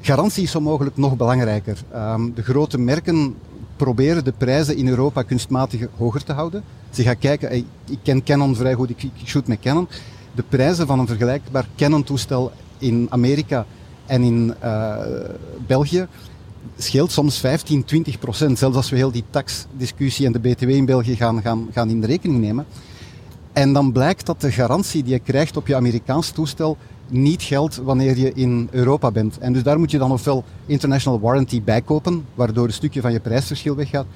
Garantie 0.00 0.42
is 0.42 0.50
zo 0.50 0.60
mogelijk 0.60 0.96
nog 0.96 1.16
belangrijker. 1.16 1.78
Ehm, 1.92 2.30
de 2.34 2.42
grote 2.42 2.78
merken 2.78 3.34
proberen 3.76 4.24
de 4.24 4.32
prijzen 4.32 4.76
in 4.76 4.88
Europa 4.88 5.22
kunstmatig 5.22 5.86
hoger 5.96 6.24
te 6.24 6.32
houden. 6.32 6.62
Ze 6.90 7.02
gaan 7.02 7.18
kijken, 7.18 7.52
ik 7.88 7.98
ken 8.02 8.22
Canon 8.22 8.56
vrij 8.56 8.74
goed, 8.74 8.90
ik, 8.90 9.02
ik 9.02 9.12
shoot 9.24 9.46
met 9.46 9.60
Canon. 9.60 9.88
De 10.34 10.42
prijzen 10.48 10.86
van 10.86 10.98
een 10.98 11.06
vergelijkbaar 11.06 11.66
Canon-toestel 11.76 12.52
in 12.78 13.06
Amerika 13.10 13.66
en 14.06 14.22
in 14.22 14.54
eh, 14.58 14.96
België 15.66 16.06
scheelt 16.76 17.12
soms 17.12 17.38
15, 17.38 17.84
20 17.84 18.18
procent. 18.18 18.58
Zelfs 18.58 18.76
als 18.76 18.90
we 18.90 18.96
heel 18.96 19.10
die 19.10 19.24
taxdiscussie 19.30 20.26
en 20.26 20.32
de 20.32 20.38
BTW 20.38 20.68
in 20.68 20.84
België 20.84 21.16
gaan, 21.16 21.42
gaan, 21.42 21.68
gaan 21.72 21.88
in 21.88 22.00
de 22.00 22.06
rekening 22.06 22.40
nemen. 22.40 22.66
En 23.52 23.72
dan 23.72 23.92
blijkt 23.92 24.26
dat 24.26 24.40
de 24.40 24.52
garantie 24.52 25.02
die 25.02 25.12
je 25.12 25.18
krijgt 25.18 25.56
op 25.56 25.66
je 25.66 25.76
Amerikaans 25.76 26.30
toestel 26.30 26.76
niet 27.08 27.42
geldt 27.42 27.76
wanneer 27.76 28.18
je 28.18 28.32
in 28.32 28.68
Europa 28.70 29.10
bent. 29.10 29.38
En 29.38 29.52
dus 29.52 29.62
daar 29.62 29.78
moet 29.78 29.90
je 29.90 29.98
dan 29.98 30.12
ofwel 30.12 30.44
international 30.66 31.20
warranty 31.20 31.62
bij 31.62 31.80
kopen, 31.80 32.24
waardoor 32.34 32.66
een 32.66 32.72
stukje 32.72 33.00
van 33.00 33.12
je 33.12 33.20
prijsverschil 33.20 33.74
weggaat, 33.74 34.06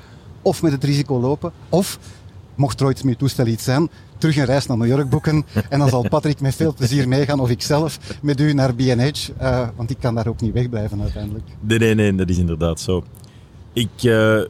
of 0.43 0.63
met 0.63 0.73
het 0.73 0.85
risico 0.85 1.21
lopen, 1.21 1.53
of, 1.69 1.99
mocht 2.55 2.81
er 2.81 2.87
ooit 2.87 3.05
met 3.05 3.13
je 3.13 3.19
toestel 3.19 3.47
iets 3.47 3.65
zijn, 3.65 3.91
terug 4.31 4.39
een 4.39 4.53
reis 4.53 4.67
naar 4.67 4.77
New 4.77 4.89
York 4.89 5.09
boeken. 5.09 5.45
En 5.69 5.79
dan 5.79 5.89
zal 5.89 6.09
Patrick 6.09 6.41
met 6.41 6.55
veel 6.55 6.75
plezier 6.75 7.09
meegaan, 7.09 7.41
of 7.41 7.51
ikzelf, 7.51 7.99
met 8.23 8.41
u 8.41 8.53
naar 8.53 8.75
B&H, 8.75 9.29
eh, 9.39 9.69
want 9.77 9.91
ik 9.91 9.97
kan 10.01 10.15
daar 10.15 10.27
ook 10.27 10.41
niet 10.41 10.53
wegblijven 10.53 11.01
uiteindelijk. 11.01 11.45
Nee, 11.61 11.79
nee, 11.79 11.95
nee, 11.95 12.15
dat 12.15 12.29
is 12.29 12.39
inderdaad 12.39 12.81
zo. 12.81 13.05
Ik 13.73 13.89
eh, 14.03 14.41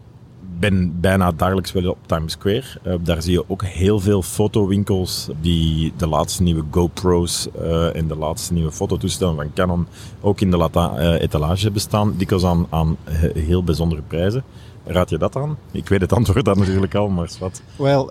ben 0.58 1.00
bijna 1.00 1.32
dagelijks 1.32 1.72
wel 1.72 1.90
op 1.90 1.98
Times 2.06 2.32
Square. 2.32 2.64
Eh, 2.82 2.94
daar 3.00 3.22
zie 3.22 3.32
je 3.32 3.44
ook 3.46 3.64
heel 3.64 4.00
veel 4.00 4.22
fotowinkels 4.22 5.28
die 5.40 5.92
de 5.96 6.06
laatste 6.08 6.42
nieuwe 6.42 6.64
GoPro's 6.70 7.48
en 7.92 8.08
de 8.08 8.16
laatste 8.16 8.52
nieuwe 8.52 8.72
fototoestellen 8.72 9.36
van 9.36 9.52
Canon 9.54 9.86
ook 10.20 10.40
in 10.40 10.50
de 10.50 10.56
lata- 10.56 11.16
etalage 11.16 11.62
hebben 11.62 11.80
staan. 11.80 12.14
Dikwijls 12.16 12.44
aan, 12.44 12.66
aan 12.70 12.96
heel 13.34 13.64
bijzondere 13.64 14.02
prijzen. 14.02 14.42
Raad 14.86 15.10
je 15.10 15.18
dat 15.18 15.36
aan? 15.36 15.56
Ik 15.70 15.88
weet 15.88 16.00
het 16.00 16.12
antwoord 16.12 16.44
dan 16.44 16.58
natuurlijk 16.58 16.94
al, 16.94 17.08
maar 17.08 17.30
wat. 17.38 17.62
Well, 17.76 18.06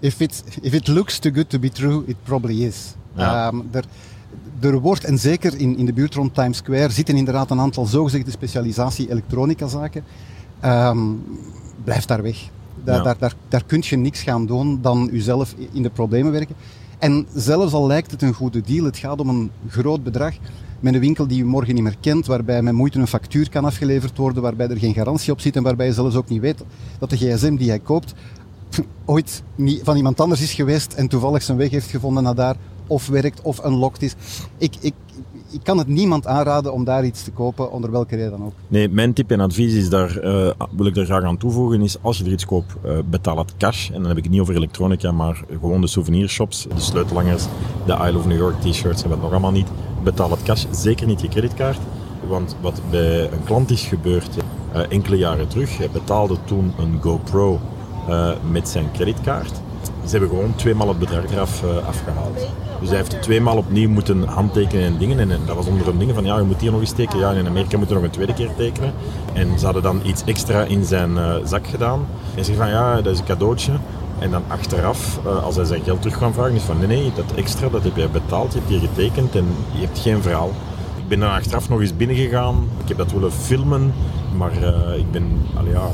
if 0.00 0.20
it, 0.20 0.44
if 0.62 0.72
it 0.72 0.88
looks 0.88 1.18
too 1.18 1.32
good 1.34 1.50
to 1.50 1.58
be 1.58 1.70
true, 1.70 2.02
it 2.06 2.16
probably 2.22 2.64
is. 2.64 2.94
Ja. 3.14 3.46
Ehm, 3.48 3.60
er, 3.70 3.84
er 4.60 4.78
wordt, 4.78 5.04
en 5.04 5.18
zeker 5.18 5.58
in, 5.58 5.76
in 5.76 5.86
de 5.86 5.92
buurt 5.92 6.14
rond 6.14 6.34
Times 6.34 6.56
Square, 6.56 6.90
zitten 6.90 7.16
inderdaad 7.16 7.50
een 7.50 7.60
aantal 7.60 7.86
zogezegde 7.86 8.30
specialisatie 8.30 9.10
elektronica 9.10 9.66
zaken. 9.66 10.04
Ehm, 10.60 10.98
blijf 11.84 12.04
daar 12.04 12.22
weg. 12.22 12.36
Daar, 12.84 12.96
Ja. 12.96 13.02
daar, 13.02 13.18
daar, 13.18 13.34
daar 13.48 13.64
kun 13.64 13.82
je 13.84 13.96
niks 13.96 14.22
gaan 14.22 14.46
doen 14.46 14.78
dan 14.82 15.08
jezelf 15.12 15.54
in 15.72 15.82
de 15.82 15.90
problemen 15.90 16.32
werken. 16.32 16.54
En 16.98 17.26
zelfs 17.34 17.72
al 17.72 17.86
lijkt 17.86 18.10
het 18.10 18.22
een 18.22 18.32
goede 18.34 18.60
deal, 18.60 18.84
het 18.84 18.96
gaat 18.96 19.20
om 19.20 19.28
een 19.28 19.50
groot 19.68 20.02
bedrag 20.02 20.34
met 20.80 20.94
een 20.94 21.00
winkel 21.00 21.26
die 21.26 21.36
je 21.36 21.44
morgen 21.44 21.74
niet 21.74 21.82
meer 21.82 21.96
kent, 22.00 22.26
waarbij 22.26 22.62
met 22.62 22.74
moeite 22.74 22.98
een 22.98 23.06
factuur 23.06 23.50
kan 23.50 23.64
afgeleverd 23.64 24.16
worden, 24.16 24.42
waarbij 24.42 24.68
er 24.68 24.78
geen 24.78 24.94
garantie 24.94 25.32
op 25.32 25.40
zit 25.40 25.56
en 25.56 25.62
waarbij 25.62 25.86
je 25.86 25.92
zelfs 25.92 26.16
ook 26.16 26.28
niet 26.28 26.40
weet 26.40 26.64
dat 26.98 27.10
de 27.10 27.16
gsm 27.16 27.56
die 27.56 27.66
jij 27.66 27.78
koopt 27.78 28.14
ooit 29.04 29.42
niet 29.54 29.80
van 29.84 29.96
iemand 29.96 30.20
anders 30.20 30.40
is 30.40 30.52
geweest 30.52 30.92
en 30.92 31.08
toevallig 31.08 31.42
zijn 31.42 31.58
weg 31.58 31.70
heeft 31.70 31.90
gevonden 31.90 32.22
naar 32.22 32.34
daar, 32.34 32.56
of 32.86 33.08
werkt 33.08 33.42
of 33.42 33.64
unlocked 33.64 34.02
is. 34.02 34.14
Ik, 34.58 34.76
ik, 34.80 34.94
ik 35.50 35.60
kan 35.62 35.78
het 35.78 35.88
niemand 35.88 36.26
aanraden 36.26 36.72
om 36.72 36.84
daar 36.84 37.04
iets 37.04 37.22
te 37.22 37.30
kopen, 37.30 37.72
onder 37.72 37.90
welke 37.90 38.16
reden 38.16 38.30
dan 38.30 38.44
ook. 38.44 38.52
Nee, 38.68 38.88
mijn 38.88 39.12
tip 39.12 39.30
en 39.30 39.40
advies 39.40 39.74
is 39.74 39.88
daar, 39.88 40.16
eh, 40.18 40.50
wil 40.76 40.86
ik 40.86 40.96
er 40.96 41.04
graag 41.04 41.22
aan 41.22 41.36
toevoegen, 41.36 41.82
is 41.82 41.96
als 42.02 42.18
je 42.18 42.24
er 42.24 42.32
iets 42.32 42.44
koopt, 42.44 42.74
eh, 42.82 42.98
betaal 43.10 43.38
het 43.38 43.56
cash. 43.56 43.90
En 43.90 43.98
dan 44.00 44.08
heb 44.08 44.16
ik 44.16 44.22
het 44.22 44.32
niet 44.32 44.40
over 44.40 44.54
elektronica, 44.54 45.12
maar 45.12 45.44
gewoon 45.60 45.80
de 45.80 45.86
souvenirshops, 45.86 46.62
de 46.62 46.80
sleutelhangers, 46.80 47.44
de 47.86 47.92
Isle 47.92 48.18
of 48.18 48.26
New 48.26 48.38
York 48.38 48.60
t-shirts 48.60 49.02
en 49.02 49.08
wat 49.08 49.20
nog 49.20 49.30
allemaal 49.30 49.50
niet. 49.50 49.68
Betaal 50.02 50.30
het 50.30 50.42
cash, 50.42 50.64
zeker 50.70 51.06
niet 51.06 51.20
je 51.20 51.28
creditkaart. 51.28 51.78
Want 52.28 52.56
wat 52.60 52.80
bij 52.90 53.22
een 53.22 53.44
klant 53.44 53.70
is 53.70 53.84
gebeurd 53.84 54.36
eh, 54.72 54.82
enkele 54.88 55.16
jaren 55.16 55.48
terug, 55.48 55.78
hij 55.78 55.90
betaalde 55.90 56.36
toen 56.44 56.72
een 56.78 56.98
GoPro 57.02 57.60
eh, 58.08 58.30
met 58.50 58.68
zijn 58.68 58.90
creditkaart. 58.92 59.52
Ze 60.04 60.10
hebben 60.10 60.28
gewoon 60.28 60.54
tweemaal 60.54 60.88
het 60.88 60.98
bedrag 60.98 61.24
eraf 61.32 61.62
eh, 61.62 61.86
afgehaald. 61.86 62.46
Dus 62.80 62.88
hij 62.88 62.98
heeft 62.98 63.22
tweemaal 63.22 63.56
opnieuw 63.56 63.88
moeten 63.88 64.22
handtekenen 64.22 64.84
en 64.84 64.98
dingen. 64.98 65.18
En, 65.18 65.28
dat 65.46 65.56
was 65.56 65.66
onder 65.66 65.88
een 65.88 65.98
dingen 65.98 66.14
van, 66.14 66.24
ja, 66.24 66.38
je 66.38 66.44
moet 66.44 66.60
hier 66.60 66.70
nog 66.70 66.80
eens 66.80 66.92
tekenen. 66.92 67.28
Ja, 67.28 67.32
in 67.32 67.46
Amerika 67.46 67.78
moet 67.78 67.88
je 67.88 67.94
nog 67.94 68.02
een 68.02 68.10
tweede 68.10 68.34
keer 68.34 68.50
tekenen. 68.56 68.92
En 69.32 69.58
ze 69.58 69.64
hadden 69.64 69.82
dan 69.82 70.00
iets 70.04 70.24
extra 70.24 70.62
in 70.62 70.84
zijn 70.84 71.18
eh, 71.18 71.34
zak 71.44 71.66
gedaan. 71.66 72.06
En 72.34 72.44
ze 72.44 72.54
van, 72.54 72.68
ja, 72.68 72.94
dat 73.00 73.12
is 73.12 73.18
een 73.18 73.24
cadeautje. 73.24 73.72
En 74.18 74.30
dan 74.30 74.42
achteraf, 74.48 75.18
als 75.42 75.56
hij 75.56 75.64
zijn 75.64 75.82
geld 75.82 76.02
terug 76.02 76.16
kwam 76.16 76.32
vragen, 76.32 76.54
is 76.54 76.62
van, 76.62 76.78
nee, 76.78 76.86
nee, 76.86 77.12
dat 77.14 77.32
extra, 77.34 77.68
dat 77.68 77.82
heb 77.82 77.96
jij 77.96 78.10
betaald. 78.10 78.52
Je 78.52 78.58
hebt 78.58 78.70
hier 78.70 78.88
getekend 78.88 79.34
en 79.34 79.46
je 79.72 79.80
hebt 79.80 79.98
geen 79.98 80.22
verhaal. 80.22 80.52
Ik 80.96 81.08
ben 81.08 81.20
dan 81.20 81.30
achteraf 81.30 81.68
nog 81.68 81.80
eens 81.80 81.96
binnengegaan. 81.96 82.68
Ik 82.82 82.88
heb 82.88 82.96
dat 82.96 83.12
willen 83.12 83.32
filmen. 83.32 83.92
Maar 84.36 84.52
ik 84.96 85.10
ben, 85.10 85.42
al 85.56 85.64
ja... 85.64 85.88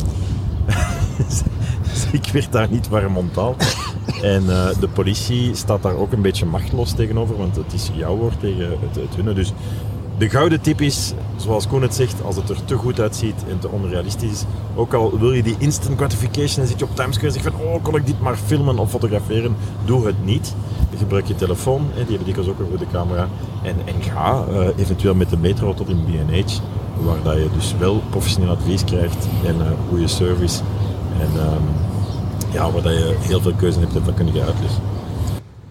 ik 2.20 2.26
werd 2.32 2.52
daar 2.52 2.68
niet 2.70 2.88
warm 2.88 3.16
onthaald. 3.16 3.76
En 4.22 4.50
eh, 4.50 4.80
de 4.80 4.88
politie 4.88 5.54
staat 5.54 5.82
daar 5.82 5.96
ook 5.96 6.12
een 6.12 6.22
beetje 6.22 6.46
machteloos 6.46 6.92
tegenover, 6.92 7.36
want 7.36 7.56
het 7.56 7.72
is 7.72 7.90
jouw 7.94 8.16
woord 8.16 8.40
tegen 8.40 8.70
het, 8.70 8.94
het 8.94 9.14
hunne. 9.14 9.32
Dus 9.32 9.52
de 10.18 10.30
gouden 10.30 10.60
tip 10.60 10.80
is, 10.80 11.12
zoals 11.36 11.66
Koen 11.66 11.82
het 11.82 11.94
zegt, 11.94 12.22
als 12.24 12.36
het 12.36 12.48
er 12.48 12.64
te 12.64 12.74
goed 12.74 13.00
uitziet 13.00 13.44
en 13.48 13.58
te 13.58 13.68
onrealistisch 13.68 14.30
is, 14.30 14.44
ook 14.74 14.94
al 14.94 15.18
wil 15.18 15.32
je 15.32 15.42
die 15.42 15.56
instant 15.58 15.96
gratification 15.96 16.62
en 16.62 16.68
zit 16.68 16.78
je 16.78 16.84
op 16.84 16.96
Times 16.96 17.14
Square 17.14 17.34
en 17.34 17.42
zeg 17.42 17.52
van, 17.52 17.60
oh, 17.60 17.82
kon 17.82 17.96
ik 17.96 18.06
dit 18.06 18.20
maar 18.20 18.36
filmen 18.36 18.78
of 18.78 18.90
fotograferen, 18.90 19.56
doe 19.84 20.06
het 20.06 20.24
niet. 20.24 20.54
Gebruik 20.96 21.26
je 21.26 21.34
telefoon, 21.34 21.86
die 21.94 22.04
hebben 22.04 22.24
dikwijls 22.24 22.50
ook 22.50 22.58
een 22.58 22.68
goede 22.68 22.86
camera, 22.92 23.28
en, 23.62 23.76
en 23.84 24.02
ga 24.02 24.44
eh, 24.50 24.66
eventueel 24.76 25.14
met 25.14 25.30
de 25.30 25.36
metro 25.36 25.74
tot 25.74 25.88
in 25.88 26.04
B&H, 26.04 26.58
waar 27.04 27.22
dat 27.22 27.34
je 27.34 27.48
dus 27.54 27.74
wel 27.78 28.02
professioneel 28.10 28.50
advies 28.50 28.84
krijgt 28.84 29.26
en 29.46 29.60
eh, 29.60 29.66
goede 29.88 30.08
service. 30.08 30.62
En 31.20 31.40
ehm, 31.40 31.62
ja, 32.52 32.70
waar 32.70 32.82
dat 32.82 32.92
je 32.92 33.16
heel 33.18 33.40
veel 33.40 33.54
keuze 33.54 33.78
hebt 33.78 33.94
en 33.94 34.02
dat 34.04 34.14
kun 34.14 34.32
je 34.32 34.42
uitleggen. 34.42 34.82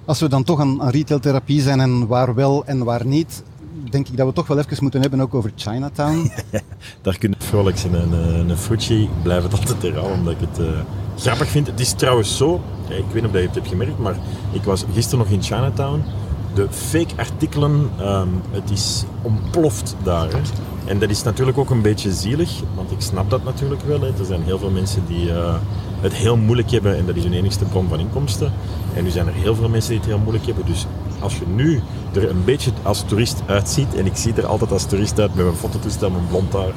Als 0.05 0.19
we 0.19 0.29
dan 0.29 0.43
toch 0.43 0.59
aan, 0.59 0.81
aan 0.81 0.89
retailtherapie 0.89 1.61
zijn 1.61 1.79
en 1.79 2.07
waar 2.07 2.35
wel 2.35 2.65
en 2.65 2.83
waar 2.83 3.05
niet, 3.05 3.43
denk 3.89 4.07
ik 4.07 4.17
dat 4.17 4.27
we 4.27 4.33
toch 4.33 4.47
wel 4.47 4.57
even 4.57 4.77
moeten 4.79 5.01
hebben 5.01 5.21
ook 5.21 5.33
over 5.35 5.51
Chinatown. 5.55 6.31
Daar 7.01 7.17
kun 7.17 7.29
je 7.29 7.45
vrolijk 7.45 7.77
zijn. 7.77 7.93
Een, 7.93 8.13
een, 8.13 8.49
een 8.49 8.57
Fuji, 8.57 9.09
blijf 9.23 9.43
het 9.43 9.53
altijd 9.53 9.81
herhalen 9.81 10.13
omdat 10.13 10.33
ik 10.33 10.39
het 10.39 10.59
eh, 10.59 10.79
grappig 11.17 11.47
vind. 11.47 11.67
Het 11.67 11.79
is 11.79 11.91
trouwens 11.93 12.37
zo, 12.37 12.61
ik 12.87 13.03
weet 13.11 13.13
niet 13.13 13.25
of 13.25 13.31
je 13.31 13.37
het 13.37 13.55
hebt 13.55 13.67
gemerkt, 13.67 13.99
maar 13.99 14.15
ik 14.51 14.63
was 14.63 14.85
gisteren 14.93 15.19
nog 15.19 15.33
in 15.33 15.43
Chinatown. 15.43 16.03
De 16.53 16.67
fake 16.69 17.13
artikelen, 17.15 17.89
ehm, 17.99 18.27
het 18.51 18.71
is 18.71 19.03
ontploft 19.21 19.95
daar. 20.03 20.29
En 20.85 20.99
dat 20.99 21.09
is 21.09 21.23
natuurlijk 21.23 21.57
ook 21.57 21.69
een 21.69 21.81
beetje 21.81 22.13
zielig, 22.13 22.51
want 22.75 22.91
ik 22.91 23.01
snap 23.01 23.29
dat 23.29 23.43
natuurlijk 23.43 23.81
wel. 23.81 24.01
Hè. 24.01 24.07
Er 24.07 24.25
zijn 24.25 24.43
heel 24.43 24.59
veel 24.59 24.69
mensen 24.69 25.03
die 25.07 25.31
eh, 25.31 25.55
het 25.99 26.13
heel 26.13 26.37
moeilijk 26.37 26.71
hebben 26.71 26.97
en 26.97 27.05
dat 27.05 27.15
is 27.15 27.23
hun 27.23 27.33
enigste 27.33 27.65
bron 27.65 27.87
van 27.87 27.99
inkomsten. 27.99 28.51
En 28.93 29.03
nu 29.03 29.09
zijn 29.09 29.27
er 29.27 29.33
heel 29.33 29.55
veel 29.55 29.69
mensen 29.69 29.89
die 29.89 29.99
het 29.99 30.09
heel 30.09 30.19
moeilijk 30.19 30.45
hebben. 30.45 30.65
Dus 30.65 30.85
als 31.19 31.37
je 31.37 31.45
nu 31.55 31.81
er 32.13 32.29
een 32.29 32.43
beetje 32.43 32.71
als 32.83 33.03
toerist 33.07 33.41
uitziet, 33.45 33.95
en 33.95 34.05
ik 34.05 34.15
zie 34.15 34.33
er 34.33 34.45
altijd 34.45 34.71
als 34.71 34.85
toerist 34.85 35.19
uit 35.19 35.35
met 35.35 35.45
mijn 35.45 35.57
fototoestel, 35.57 36.09
mijn 36.09 36.27
blond 36.27 36.53
haar 36.53 36.73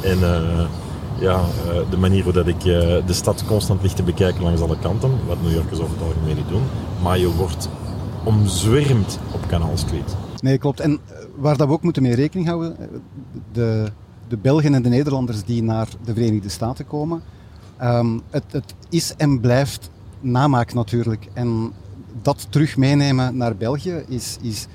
en 0.00 0.22
eh, 0.22 0.64
ja, 1.18 1.34
eh, 1.34 1.90
de 1.90 1.96
manier 1.96 2.24
hoe 2.24 2.32
dat 2.32 2.46
ik 2.46 2.60
de 2.60 3.02
stad 3.06 3.44
constant 3.46 3.82
ligt 3.82 3.96
te 3.96 4.02
bekijken 4.02 4.42
langs 4.42 4.60
alle 4.60 4.78
kanten, 4.78 5.10
wat 5.26 5.42
New 5.42 5.52
Yorkers 5.52 5.80
over 5.80 5.94
het 5.96 6.06
algemeen 6.06 6.36
niet 6.36 6.48
doen, 6.48 6.62
maar 7.02 7.18
je 7.18 7.34
wordt 7.34 7.68
omzwermd 8.26 9.18
op 9.32 9.48
Kanaal 9.48 9.76
Street. 9.76 10.16
Nee, 10.40 10.58
klopt. 10.58 10.80
En 10.80 10.92
eh, 10.92 11.16
waar 11.36 11.56
dat 11.56 11.66
we 11.66 11.72
ook 11.72 11.82
moeten 11.82 12.02
mee 12.02 12.14
rekening 12.14 12.48
houden, 12.48 12.78
eh, 12.78 12.86
de, 13.52 13.90
de 14.28 14.36
Belgen 14.36 14.74
en 14.74 14.82
de 14.82 14.88
Nederlanders 14.88 15.44
die 15.44 15.62
naar 15.62 15.88
de 16.04 16.14
Verenigde 16.14 16.48
Staten 16.48 16.86
komen, 16.86 17.22
ehm, 17.76 18.18
het, 18.30 18.44
het 18.50 18.74
is 18.88 19.14
en 19.16 19.40
blijft 19.40 19.90
namaak 20.20 20.74
natuurlijk. 20.74 21.28
En 21.32 21.72
dat 22.22 22.46
terug 22.50 22.76
meenemen 22.76 23.36
naar 23.36 23.56
België 23.56 24.04
is, 24.08 24.36
is 24.42 24.66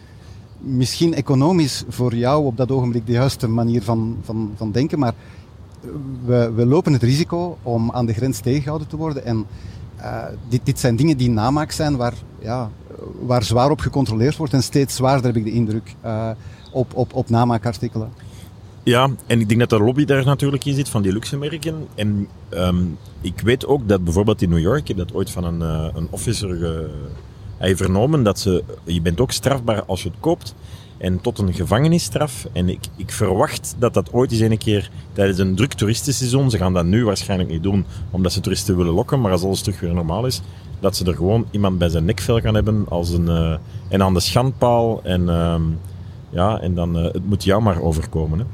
misschien 0.58 1.14
economisch 1.14 1.84
voor 1.88 2.16
jou 2.16 2.46
op 2.46 2.58
dat 2.58 2.72
ogenblik 2.72 3.06
de 3.06 3.12
juiste 3.12 3.48
manier 3.48 3.84
van, 3.84 4.18
van, 4.22 4.52
van 4.56 4.72
denken, 4.72 5.00
maar 5.00 5.14
we, 6.26 6.52
we 6.56 6.66
lopen 6.66 6.94
het 6.94 7.04
risico 7.04 7.58
om 7.64 7.92
aan 7.92 8.06
de 8.06 8.14
grens 8.14 8.40
tegengehouden 8.40 8.88
te 8.88 8.98
worden. 8.98 9.26
En 9.26 9.46
eh, 9.96 10.24
dit, 10.50 10.62
dit 10.64 10.80
zijn 10.80 10.96
dingen 10.96 11.18
die 11.18 11.30
namaak 11.30 11.72
zijn 11.72 11.96
waar, 11.96 12.14
ja, 12.40 12.70
waar 13.20 13.44
zwaar 13.44 13.72
op 13.72 13.80
gecontroleerd 13.80 14.38
wordt 14.38 14.54
en 14.54 14.64
steeds 14.64 14.96
zwaarder 14.96 15.26
heb 15.26 15.36
ik 15.36 15.44
de 15.44 15.52
indruk 15.52 15.96
eh, 16.02 16.30
op, 16.72 16.96
op, 16.96 17.14
op 17.14 17.30
namaakartikelen. 17.30 18.10
Ja, 18.84 19.10
en 19.28 19.40
ik 19.40 19.48
denk 19.48 19.60
dat 19.60 19.70
de 19.70 19.80
lobby 19.80 20.06
daar 20.06 20.26
natuurlijk 20.26 20.66
in 20.66 20.76
zit 20.76 20.90
van 20.90 21.02
die 21.02 21.14
luxe 21.14 21.38
merken. 21.38 21.88
En 21.96 22.28
ehm, 22.50 22.84
ik 23.22 23.40
weet 23.40 23.66
ook 23.66 23.88
dat 23.88 24.04
bijvoorbeeld 24.04 24.42
in 24.42 24.50
New 24.50 24.60
York, 24.60 24.80
ik 24.80 24.88
heb 24.88 24.98
dat 24.98 25.14
ooit 25.14 25.30
van 25.30 25.44
een, 25.44 25.62
eh, 25.62 25.88
een 25.94 26.08
officer 26.10 26.90
hij 27.62 27.76
vernomen, 27.76 28.24
dat 28.24 28.40
ze, 28.40 28.64
je 28.84 29.02
bent 29.02 29.20
ook 29.20 29.32
strafbaar 29.32 29.84
als 29.84 30.04
je 30.04 30.10
het 30.10 30.18
koopt. 30.20 30.56
En 31.02 31.22
tot 31.22 31.40
een 31.40 31.54
gevangenisstraf. 31.54 32.48
En 32.54 32.70
ik, 32.70 32.80
ik 32.96 33.12
verwacht 33.12 33.76
dat 33.80 33.94
dat 33.94 34.14
ooit 34.14 34.32
eens 34.32 34.40
een 34.40 34.58
keer 34.58 34.90
tijdens 35.14 35.40
een 35.40 35.56
druk 35.56 35.74
toeristenseizoen, 35.74 36.50
ze 36.50 36.58
gaan 36.58 36.74
dat 36.74 36.86
nu 36.86 37.06
waarschijnlijk 37.06 37.50
niet 37.50 37.64
doen, 37.64 37.86
omdat 38.10 38.34
ze 38.34 38.40
toeristen 38.40 38.78
willen 38.78 38.94
lokken, 38.94 39.22
maar 39.22 39.32
als 39.32 39.44
alles 39.44 39.62
terug 39.62 39.80
weer 39.80 39.94
normaal 39.94 40.26
is, 40.26 40.42
dat 40.80 40.96
ze 40.96 41.06
er 41.06 41.16
gewoon 41.16 41.46
iemand 41.52 41.78
bij 41.78 41.90
zijn 41.90 42.06
nekvel 42.06 42.40
gaan 42.40 42.56
hebben 42.56 42.86
als 42.90 43.10
een, 43.10 43.28
eh, 43.28 43.56
en 43.88 44.04
aan 44.04 44.14
de 44.14 44.20
schandpaal. 44.20 45.04
En, 45.04 45.30
ehm, 45.30 45.62
ja, 46.30 46.60
en 46.60 46.74
dan, 46.76 46.98
eh, 46.98 47.04
het 47.04 47.26
moet 47.26 47.44
jou 47.44 47.62
maar 47.62 47.82
overkomen. 47.82 48.40
Hè. 48.40 48.46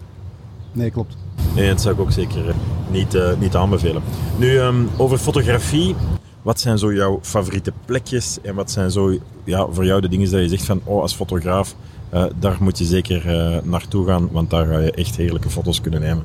Nee, 0.72 0.92
klopt. 0.92 1.18
Nee, 1.56 1.70
dat 1.70 1.82
zou 1.82 1.96
ik 1.96 2.02
ook 2.02 2.12
zeker 2.12 2.50
eh, 2.50 2.56
niet, 2.92 3.18
niet 3.40 3.56
aanbevelen. 3.56 4.02
Nu, 4.38 4.58
ehm, 4.60 4.86
over 4.98 5.18
fotografie. 5.18 5.96
Wat 6.42 6.60
zijn 6.60 6.78
zo 6.78 6.94
jouw 6.94 7.20
favoriete 7.22 7.74
plekjes? 7.86 8.38
En 8.42 8.56
wat 8.56 8.72
zijn 8.72 8.92
zo 8.92 9.18
ja, 9.44 9.68
voor 9.72 9.86
jou 9.86 10.02
de 10.02 10.10
dingen 10.10 10.32
dat 10.32 10.42
je 10.42 10.48
zegt 10.48 10.66
van, 10.66 10.82
oh, 10.84 11.02
als 11.02 11.16
fotograaf, 11.16 11.76
eh, 12.10 12.26
daar 12.40 12.58
moet 12.60 12.78
je 12.78 12.86
zeker 12.86 13.28
eh, 13.28 13.62
naartoe 13.64 14.06
gaan, 14.06 14.30
want 14.32 14.50
daar 14.50 14.68
ga 14.68 14.80
je 14.80 14.92
echt 14.92 15.16
heerlijke 15.16 15.50
foto's 15.50 15.82
kunnen 15.82 16.02
nemen. 16.02 16.24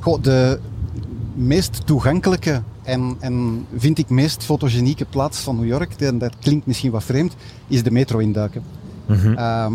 Goh, 0.00 0.22
de 0.22 0.58
meest 1.34 1.86
toegankelijke 1.86 2.62
en, 2.82 3.16
en 3.20 3.66
vind 3.76 3.98
ik 3.98 4.08
meest 4.08 4.44
fotogenieke 4.44 5.04
plaats 5.04 5.38
van 5.38 5.56
New 5.56 5.68
York, 5.68 5.92
en 6.00 6.18
dat 6.18 6.34
klinkt 6.40 6.66
misschien 6.66 6.90
wat 6.90 7.04
vreemd, 7.04 7.36
is 7.66 7.82
de 7.82 7.90
metro 7.90 8.18
induiken. 8.18 8.62
Ehm, 9.36 9.72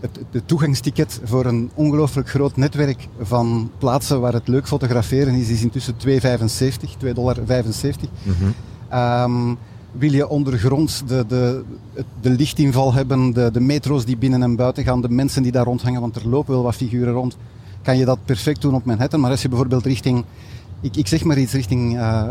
het, 0.00 0.20
het 0.30 0.48
toegangsticket 0.48 1.20
voor 1.24 1.44
een 1.44 1.70
ongelooflijk 1.74 2.28
groot 2.28 2.56
netwerk 2.56 3.08
van 3.20 3.70
plaatsen 3.78 4.20
waar 4.20 4.32
het 4.32 4.48
leuk 4.48 4.68
fotograferen 4.68 5.34
is, 5.34 5.48
is 5.48 5.62
intussen 5.62 5.94
2,75, 5.94 6.96
2,75 6.98 7.14
dollar. 7.14 7.36
Ehm, 8.88 9.54
wil 9.92 10.12
je 10.12 10.28
ondergronds 10.28 11.02
de, 11.06 11.24
de, 11.28 11.62
de 12.20 12.30
lichtinval 12.30 12.92
hebben, 12.92 13.32
de, 13.32 13.50
de 13.52 13.60
metro's 13.60 14.04
die 14.04 14.16
binnen 14.16 14.42
en 14.42 14.56
buiten 14.56 14.84
gaan, 14.84 15.00
de 15.00 15.08
mensen 15.08 15.42
die 15.42 15.52
daar 15.52 15.64
rondhangen, 15.64 16.00
want 16.00 16.16
er 16.16 16.28
lopen 16.28 16.54
wel 16.54 16.62
wat 16.62 16.74
figuren 16.74 17.12
rond, 17.12 17.36
kan 17.82 17.98
je 17.98 18.04
dat 18.04 18.18
perfect 18.24 18.60
doen 18.60 18.74
op 18.74 18.84
Manhattan. 18.84 19.20
Maar 19.20 19.30
als 19.30 19.42
je 19.42 19.48
bijvoorbeeld 19.48 19.86
richting, 19.86 20.24
ik, 20.80 20.96
ik 20.96 21.06
zeg 21.06 21.24
maar 21.24 21.38
iets, 21.38 21.52
richting 21.52 21.98
eh, 21.98 22.24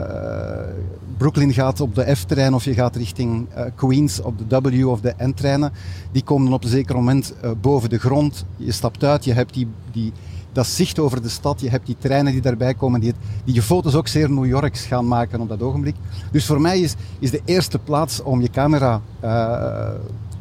Brooklyn 1.17 1.53
gaat 1.53 1.81
op 1.81 1.95
de 1.95 2.15
F-trein 2.15 2.53
of 2.53 2.63
je 2.63 2.73
gaat 2.73 2.95
richting 2.95 3.47
eh, 3.53 3.63
Queens 3.75 4.21
op 4.21 4.49
de 4.49 4.61
W 4.61 4.87
of 4.87 5.01
de 5.01 5.13
N-treinen, 5.17 5.71
die 6.11 6.23
komen 6.23 6.53
op 6.53 6.63
een 6.63 6.69
zeker 6.69 6.95
moment 6.95 7.33
eh, 7.41 7.51
boven 7.61 7.89
de 7.89 7.99
grond. 7.99 8.45
Je 8.55 8.71
stapt 8.71 9.03
uit, 9.03 9.23
je 9.23 9.33
hebt 9.33 9.53
die, 9.53 9.67
die, 9.91 10.13
dat 10.51 10.67
zicht 10.67 10.99
over 10.99 11.21
de 11.21 11.29
stad, 11.29 11.61
je 11.61 11.69
hebt 11.69 11.85
die 11.85 11.95
treinen 11.99 12.31
die 12.31 12.41
daarbij 12.41 12.73
komen, 12.73 12.99
die, 12.99 13.13
die 13.43 13.53
je 13.53 13.61
foto's 13.61 13.95
ook 13.95 14.07
zeer 14.07 14.31
New 14.31 14.45
Yorks 14.45 14.85
gaan 14.85 15.07
maken 15.07 15.41
op 15.41 15.49
dat 15.49 15.61
ogenblik. 15.61 15.95
Dus 16.31 16.45
voor 16.45 16.61
mij 16.61 16.79
is, 16.79 16.95
is 17.19 17.31
de 17.31 17.41
eerste 17.45 17.79
plaats 17.79 18.21
om 18.21 18.41
je 18.41 18.49
camera 18.49 19.01
eh, 19.19 19.89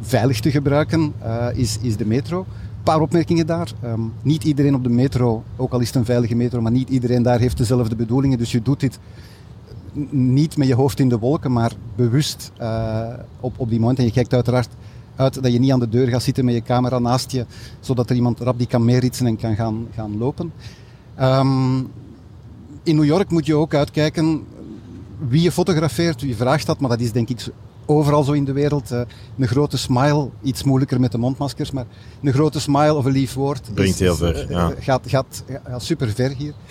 veilig 0.01 0.41
te 0.41 0.51
gebruiken, 0.51 1.13
eh, 1.19 1.47
is, 1.55 1.79
is 1.81 1.97
de 1.97 2.07
metro. 2.07 2.39
Een 2.39 2.95
paar 2.95 3.01
opmerkingen 3.01 3.47
daar. 3.47 3.73
Ehm, 3.83 4.01
niet 4.23 4.45
iedereen 4.45 4.75
op 4.75 4.83
de 4.83 4.89
metro, 4.89 5.43
ook 5.57 5.73
al 5.73 5.81
is 5.81 5.87
het 5.87 5.97
een 5.97 6.05
veilige 6.05 6.35
metro, 6.35 6.61
maar 6.61 6.73
niet 6.73 6.89
iedereen 6.89 7.23
daar 7.23 7.39
heeft 7.39 7.57
dezelfde 7.57 7.97
bedoelingen. 7.97 8.39
Dus 8.39 8.53
je 8.53 8.63
doet 8.63 8.81
dit 8.81 8.99
niet 10.11 10.57
met 10.57 10.67
je 10.67 10.75
hoofd 10.75 11.01
in 11.01 11.09
de 11.09 11.19
wolken, 11.19 11.53
maar 11.53 11.73
bewust 11.97 12.53
eh, 12.57 13.07
op, 13.41 13.55
op 13.57 13.71
die 13.71 13.81
moment. 13.81 13.99
En 13.99 14.05
je 14.05 14.11
kijkt 14.13 14.35
uiteraard 14.35 14.69
uit 15.19 15.43
dat 15.43 15.53
je 15.53 15.59
niet 15.59 15.73
aan 15.73 15.81
de 15.81 15.89
deur 15.89 16.09
gaat 16.09 16.23
zitten 16.23 16.45
met 16.45 16.55
je 16.55 16.63
camera 16.63 16.99
naast 16.99 17.31
je, 17.31 17.47
zodat 17.81 18.11
er 18.11 18.17
iemand 18.17 18.41
rap 18.41 18.59
die 18.59 18.67
kan 18.67 18.85
meeritsen 18.85 19.27
en 19.27 19.37
kan 19.37 19.55
gaan, 19.55 19.87
gaan 19.95 20.19
lopen. 20.19 20.53
Ehm, 21.15 21.77
in 22.83 22.97
New 22.97 23.05
York 23.05 23.31
moet 23.31 23.47
je 23.47 23.55
ook 23.55 23.75
uitkijken 23.75 24.43
wie 25.29 25.43
je 25.43 25.53
fotografeert. 25.53 26.21
Je 26.21 26.35
vraagt 26.37 26.67
dat, 26.67 26.81
maar 26.81 26.91
dat 26.91 27.01
is 27.01 27.13
denk 27.13 27.29
ik 27.29 27.47
overal 27.87 28.23
zo 28.25 28.33
in 28.33 28.45
de 28.45 28.53
wereld. 28.53 28.91
Eh, 28.91 29.01
een 29.39 29.49
grote 29.49 29.79
smile, 29.79 30.29
iets 30.43 30.63
moeilijker 30.63 31.01
met 31.01 31.13
de 31.13 31.19
mondmaskers, 31.19 31.71
maar 31.71 31.87
een 32.23 32.33
grote 32.33 32.61
smile 32.61 32.95
of 32.95 33.05
een 33.05 33.13
lief 33.13 33.35
woord 33.35 33.71
Brengt 33.75 33.93
is- 33.93 33.99
heel 34.01 34.15
ver, 34.17 34.37
eh, 34.41 34.51
ja. 34.51 34.73
gaat, 34.79 35.03
gaat, 35.07 35.45
gaat 35.65 35.83
super 35.83 36.09
ver 36.09 36.31
hier. 36.31 36.53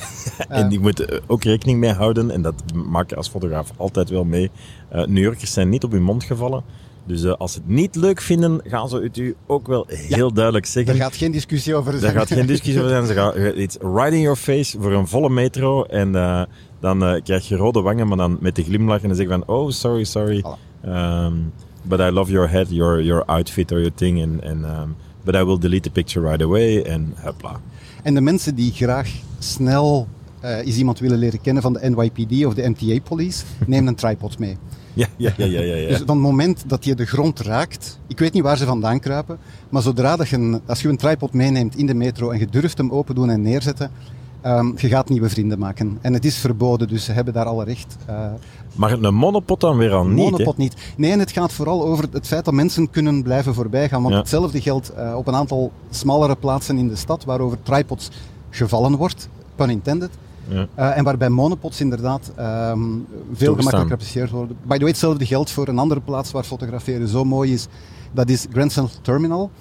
En 0.49 0.69
die 0.69 0.79
moeten 0.79 1.09
er 1.09 1.21
ook 1.27 1.43
rekening 1.43 1.79
mee 1.79 1.93
houden, 1.93 2.31
en 2.31 2.41
dat 2.41 2.53
maak 2.73 3.09
je 3.09 3.15
als 3.15 3.29
fotograaf 3.29 3.71
altijd 3.77 4.09
wel 4.09 4.23
mee. 4.23 4.51
Eh 4.89 5.05
New 5.05 5.23
Yorkers 5.23 5.53
zijn 5.53 5.69
niet 5.69 5.83
op 5.83 5.91
hun 5.91 6.03
mond 6.03 6.23
gevallen. 6.23 6.63
Dus 7.07 7.23
eh, 7.23 7.33
als 7.33 7.53
ze 7.53 7.59
het 7.59 7.67
niet 7.67 7.95
leuk 7.95 8.21
vinden, 8.21 8.61
gaan 8.63 8.89
ze 8.89 8.97
het 8.97 9.17
u 9.17 9.35
ook 9.45 9.67
wel 9.67 9.85
heel 9.87 10.33
duidelijk 10.33 10.65
zeggen. 10.65 10.97
Daar 10.97 11.03
gaat 11.03 11.15
geen 11.15 11.31
discussie 11.31 11.75
over 11.75 11.99
zijn. 11.99 12.13
gaat 12.13 12.27
geen 12.27 12.45
discussie 12.45 12.79
over 12.79 12.89
zijn. 12.89 13.05
Ze 13.07 13.13
gaan, 13.13 13.35
it's 13.35 13.77
right 13.81 14.13
in 14.13 14.19
your 14.19 14.37
face 14.37 14.81
voor 14.81 14.93
een 14.93 15.07
volle 15.07 15.29
metro. 15.29 15.83
En 15.83 16.15
eh, 16.15 16.41
dan 16.79 17.03
eh, 17.03 17.23
krijg 17.23 17.47
je 17.47 17.55
rode 17.55 17.81
wangen, 17.81 18.07
maar 18.07 18.17
dan 18.17 18.37
met 18.39 18.55
de 18.55 18.63
glimlach 18.63 19.01
en 19.01 19.07
dan 19.07 19.17
zeg 19.17 19.25
je 19.25 19.31
van, 19.31 19.47
oh, 19.55 19.69
sorry, 19.69 20.03
sorry. 20.03 20.43
Um, 20.85 21.53
but 21.81 21.99
I 21.99 22.09
love 22.09 22.31
your 22.31 22.49
head, 22.49 22.69
your, 22.69 23.03
your 23.03 23.25
outfit 23.25 23.71
or 23.71 23.77
your 23.77 23.93
thing. 23.93 24.21
And, 24.21 24.43
and, 24.43 24.65
um, 24.65 24.95
but 25.23 25.35
I 25.35 25.43
will 25.43 25.59
delete 25.59 25.83
the 25.83 25.91
picture 25.91 26.29
right 26.29 26.41
away. 26.41 26.81
En 26.81 27.13
hopla. 27.15 27.59
En 28.03 28.13
de 28.13 28.21
mensen 28.21 28.55
die 28.55 28.71
graag 28.71 29.09
snel 29.39 30.07
eh 30.39 30.57
eens 30.57 30.77
iemand 30.77 30.99
willen 30.99 31.17
leren 31.17 31.41
kennen 31.41 31.63
van 31.63 31.73
de 31.73 31.89
NYPD 31.89 32.45
of 32.45 32.53
de 32.53 32.69
MTA 32.69 32.99
Police, 33.09 33.43
neem 33.65 33.87
een 33.87 33.95
tripod 33.95 34.39
mee. 34.39 34.57
Ja, 34.93 35.07
ja, 35.17 35.31
ja, 35.37 35.45
ja. 35.45 35.61
ja. 35.61 35.87
Dus 35.87 35.97
van 35.97 36.07
het 36.07 36.17
moment 36.25 36.63
dat 36.69 36.85
je 36.85 36.95
de 36.95 37.05
grond 37.05 37.39
raakt, 37.39 37.99
ik 38.07 38.19
weet 38.19 38.33
niet 38.33 38.43
waar 38.43 38.57
ze 38.57 38.65
vandaan 38.65 38.99
kruipen, 38.99 39.37
maar 39.69 39.81
zodra 39.81 40.15
dat 40.15 40.27
je 40.29 40.35
een, 40.35 40.61
als 40.65 40.81
je 40.81 40.89
een 40.89 40.97
tripod 40.97 41.33
meeneemt 41.33 41.75
in 41.75 41.85
de 41.85 41.93
metro 41.93 42.29
en 42.29 42.39
je 42.39 42.47
durft 42.47 42.77
hem 42.77 42.91
open 42.91 43.15
doen 43.15 43.29
en 43.29 43.41
neerzetten, 43.41 43.91
Ehm, 44.41 44.71
je 44.75 44.87
gaat 44.87 45.09
nieuwe 45.09 45.29
vrienden 45.29 45.59
maken. 45.59 45.97
En 46.01 46.13
het 46.13 46.25
is 46.25 46.37
verboden, 46.37 46.87
dus 46.87 47.05
ze 47.05 47.11
hebben 47.11 47.33
daar 47.33 47.45
alle 47.45 47.63
recht. 47.63 47.95
Eh, 48.05 48.25
Maar 48.75 48.91
een 48.91 49.13
monopot 49.15 49.59
dan 49.61 49.77
weer 49.77 49.91
al 49.93 50.05
niet, 50.05 50.17
hè? 50.17 50.23
monopot 50.31 50.57
niet. 50.57 50.73
Nee, 50.97 51.11
en 51.11 51.19
het 51.19 51.31
gaat 51.31 51.53
vooral 51.53 51.85
over 51.85 52.05
het 52.11 52.27
feit 52.27 52.45
dat 52.45 52.53
mensen 52.53 52.89
kunnen 52.89 53.23
blijven 53.23 53.53
voorbijgaan. 53.53 54.01
Want 54.01 54.13
Ja. 54.13 54.19
hetzelfde 54.19 54.61
geldt 54.61 54.89
eh, 54.89 55.15
op 55.15 55.27
een 55.27 55.35
aantal 55.35 55.71
smallere 55.89 56.35
plaatsen 56.35 56.77
in 56.77 56.87
de 56.87 56.95
stad 56.95 57.23
waarover 57.25 57.57
tripods 57.63 58.09
gevallen 58.49 58.95
wordt, 58.95 59.29
pun 59.55 59.69
intended. 59.69 60.09
Ja. 60.49 60.67
Eh, 60.75 60.97
en 60.97 61.03
waarbij 61.03 61.29
monopods 61.29 61.81
inderdaad 61.81 62.31
ehm, 62.35 62.79
veel 63.33 63.55
gemakkelijker 63.55 63.91
apprecieerd 63.91 64.29
worden. 64.29 64.57
By 64.61 64.73
the 64.73 64.79
way, 64.79 64.89
hetzelfde 64.89 65.25
geldt 65.25 65.51
voor 65.51 65.67
een 65.67 65.79
andere 65.79 66.01
plaats 66.01 66.31
waar 66.31 66.43
fotograferen 66.43 67.07
zo 67.07 67.23
mooi 67.23 67.53
is. 67.53 67.67
Dat 68.11 68.29
is 68.29 68.45
Grand 68.51 68.71
Central 68.71 69.01
Terminal. 69.01 69.51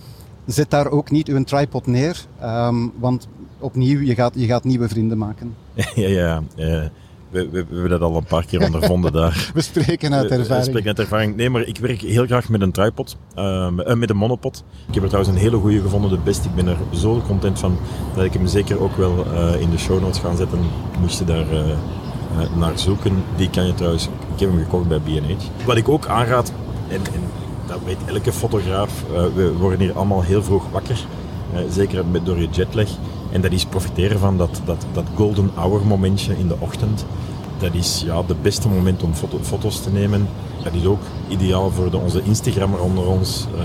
Zet 0.46 0.70
daar 0.70 0.90
ook 0.90 1.10
niet 1.10 1.28
uw 1.28 1.44
tripod 1.44 1.86
neer, 1.86 2.26
ehm, 2.40 2.88
want 2.98 3.28
opnieuw, 3.58 4.00
je 4.00 4.14
gaat, 4.14 4.32
je 4.34 4.46
gaat 4.46 4.64
nieuwe 4.64 4.88
vrienden 4.88 5.18
maken. 5.18 5.54
ja, 5.94 6.08
ja. 6.08 6.42
eh, 6.56 6.84
we, 7.30 7.48
we, 7.50 7.64
we 7.68 7.72
hebben 7.72 7.90
dat 7.90 8.00
al 8.00 8.16
een 8.16 8.24
paar 8.24 8.46
keer 8.46 8.62
ondervonden 8.64 9.12
daar. 9.12 9.50
We 9.54 9.60
spreken 9.60 10.14
uit 10.14 10.30
ervaring. 10.30 10.66
spreek 10.66 10.86
uit 10.86 10.98
ervaring. 10.98 11.36
Nee, 11.36 11.50
maar 11.50 11.62
ik 11.62 11.78
werk 11.78 12.00
heel 12.00 12.26
graag 12.26 12.48
met 12.48 12.60
een 12.60 12.72
tripod, 12.72 13.16
ehm, 13.34 13.80
eh, 13.80 13.94
met 13.94 14.10
een 14.10 14.16
monopod. 14.16 14.64
Ik 14.88 14.94
heb 14.94 15.02
er 15.02 15.08
trouwens 15.08 15.36
een 15.36 15.42
hele 15.42 15.56
goede 15.56 15.80
gevonden, 15.80 16.10
de 16.10 16.18
beste. 16.24 16.48
Ik 16.48 16.54
ben 16.54 16.66
er 16.66 16.76
zo 16.92 17.22
content 17.26 17.58
van 17.58 17.78
dat 18.14 18.24
ik 18.24 18.32
hem 18.32 18.46
zeker 18.46 18.80
ook 18.80 18.96
wel 18.96 19.26
eh, 19.26 19.60
in 19.60 19.70
de 19.70 19.78
show 19.78 20.00
notes 20.00 20.18
ga 20.18 20.36
zetten. 20.36 20.58
Moest 21.00 21.18
je 21.18 21.24
daar 21.24 21.50
eh, 21.50 21.76
naar 22.56 22.78
zoeken. 22.78 23.24
Die 23.36 23.50
kan 23.50 23.66
je 23.66 23.74
trouwens, 23.74 24.08
ik 24.34 24.40
heb 24.40 24.50
hem 24.50 24.58
gekocht 24.58 24.88
bij 24.88 24.98
B&H. 24.98 25.64
Wat 25.66 25.76
ik 25.76 25.88
ook 25.88 26.06
aanraad, 26.06 26.52
en, 26.88 26.96
en 26.96 27.20
dat 27.66 27.78
weet 27.84 27.98
elke 28.06 28.32
fotograaf, 28.32 29.04
we 29.34 29.52
worden 29.58 29.80
hier 29.80 29.92
allemaal 29.92 30.22
heel 30.22 30.42
vroeg 30.42 30.64
wakker. 30.70 30.98
Eh, 31.56 31.64
zeker 31.70 32.04
met, 32.06 32.26
door 32.26 32.40
je 32.40 32.48
jetlag. 32.50 32.88
En 33.32 33.40
dat 33.40 33.52
is 33.52 33.64
profiteren 33.64 34.18
van 34.18 34.36
dat, 34.36 34.60
dat, 34.64 34.86
dat 34.92 35.04
golden 35.14 35.50
hour 35.54 35.86
momentje 35.86 36.38
in 36.38 36.48
de 36.48 36.56
ochtend. 36.58 37.04
Dat 37.58 37.74
is 37.74 38.02
ja, 38.06 38.22
het 38.26 38.42
beste 38.42 38.68
moment 38.68 39.02
om 39.02 39.14
foto- 39.14 39.38
foto's 39.42 39.80
te 39.80 39.90
nemen. 39.90 40.28
Dat 40.62 40.72
is 40.74 40.84
ook 40.84 41.02
ideaal 41.28 41.70
voor 41.70 41.90
de, 41.90 41.96
onze 41.96 42.22
Instagrammer 42.22 42.80
onder 42.80 43.06
ons. 43.06 43.46
eh 43.58 43.64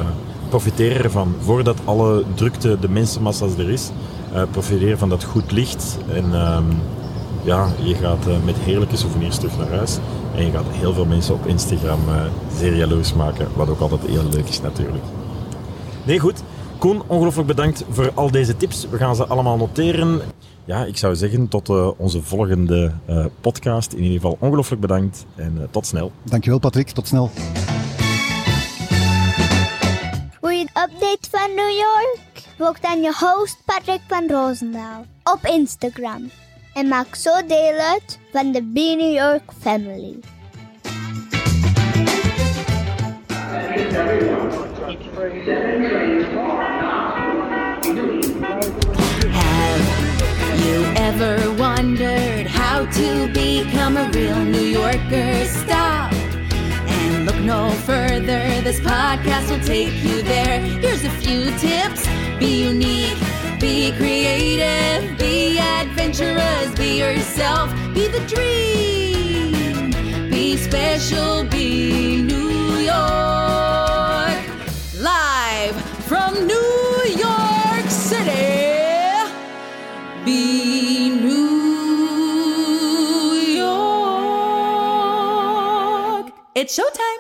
profiteren 0.50 1.04
ervan, 1.04 1.36
voordat 1.40 1.78
alle 1.86 2.24
drukte, 2.36 2.78
de 2.80 2.90
mensenmassa's 2.90 3.58
er 3.58 3.70
is, 3.70 3.90
eh 4.34 4.42
profiteren 4.52 4.98
van 4.98 5.10
dat 5.10 5.24
goed 5.24 5.52
licht. 5.52 5.98
En 6.14 6.34
ehm, 6.34 6.64
ja, 7.44 7.68
je 7.84 7.96
gaat 7.96 8.26
met 8.46 8.56
heerlijke 8.58 8.98
souvenirs 8.98 9.38
terug 9.38 9.58
naar 9.58 9.70
huis. 9.70 9.98
En 10.36 10.46
je 10.46 10.52
gaat 10.52 10.66
heel 10.70 10.94
veel 10.94 11.06
mensen 11.06 11.34
op 11.34 11.46
Instagram 11.46 12.00
zeer 12.58 12.76
jaloers 12.76 13.14
maken, 13.14 13.48
wat 13.56 13.70
ook 13.70 13.80
altijd 13.80 14.02
heel 14.06 14.24
leuk 14.32 14.48
is 14.48 14.62
natuurlijk. 14.62 15.04
Nee, 16.04 16.20
goed. 16.20 16.44
Koen, 16.82 17.02
ongelooflijk 17.08 17.48
bedankt 17.48 17.84
voor 17.90 18.12
al 18.14 18.32
deze 18.32 18.58
tips. 18.58 18.88
We 18.90 18.98
gaan 18.98 19.16
ze 19.16 19.26
allemaal 19.26 19.58
noteren. 19.58 20.22
Ja, 20.66 20.86
ik 20.86 20.98
zou 20.98 21.16
zeggen 21.16 21.48
tot 21.48 21.70
eh, 21.70 21.90
onze 21.98 22.22
volgende 22.22 22.92
eh, 23.06 23.26
podcast. 23.42 23.94
In 23.94 24.04
ieder 24.04 24.16
geval 24.16 24.38
ongelooflijk 24.40 24.82
bedankt 24.82 25.26
en 25.36 25.58
eh, 25.58 25.64
tot 25.72 25.86
snel. 25.86 26.12
Dankjewel 26.24 26.60
Patrick, 26.60 26.90
tot 26.90 27.08
snel. 27.08 27.30
Wil 30.42 30.50
je 30.50 30.60
een 30.60 30.82
update 30.82 31.30
van 31.32 31.56
New 31.56 31.72
York? 31.72 32.44
Volg 32.58 32.80
dan 32.80 33.02
je 33.02 33.14
host 33.20 33.58
Patrick 33.66 34.02
van 34.08 34.30
Roosendaal 34.30 35.06
op 35.24 35.40
Instagram. 35.42 36.30
En 36.74 36.88
maak 36.88 37.16
zo 37.16 37.32
deel 37.48 37.78
uit 37.78 38.20
van 38.32 38.52
de 38.52 38.64
Be 38.64 38.96
New 38.98 39.14
York 39.14 39.44
family. 39.60 40.20
Ever 51.14 51.52
wondered 51.56 52.48
how 52.48 52.86
to 52.86 53.28
become 53.34 53.98
a 53.98 54.10
real 54.12 54.40
New 54.46 54.68
Yorker? 54.80 55.46
Stop 55.46 56.14
and 56.14 57.26
look 57.26 57.36
no 57.40 57.70
further. 57.86 58.42
This 58.62 58.80
podcast 58.80 59.50
will 59.50 59.66
take 59.66 59.94
you 60.04 60.22
there. 60.22 60.62
Here's 60.62 61.04
a 61.04 61.10
few 61.10 61.52
tips 61.58 62.08
be 62.40 62.64
unique, 62.64 63.20
be 63.60 63.92
creative, 63.98 65.18
be 65.20 65.60
adventurous, 65.60 66.74
be 66.76 67.00
yourself, 67.00 67.70
be 67.94 68.08
the 68.08 68.24
dream, 68.34 69.92
be 70.30 70.56
special, 70.56 71.44
be 71.44 72.22
New 72.22 72.78
York. 72.78 74.40
Live 75.02 75.76
from 76.08 76.48
New 76.48 76.81
It's 86.62 86.78
showtime. 86.78 87.11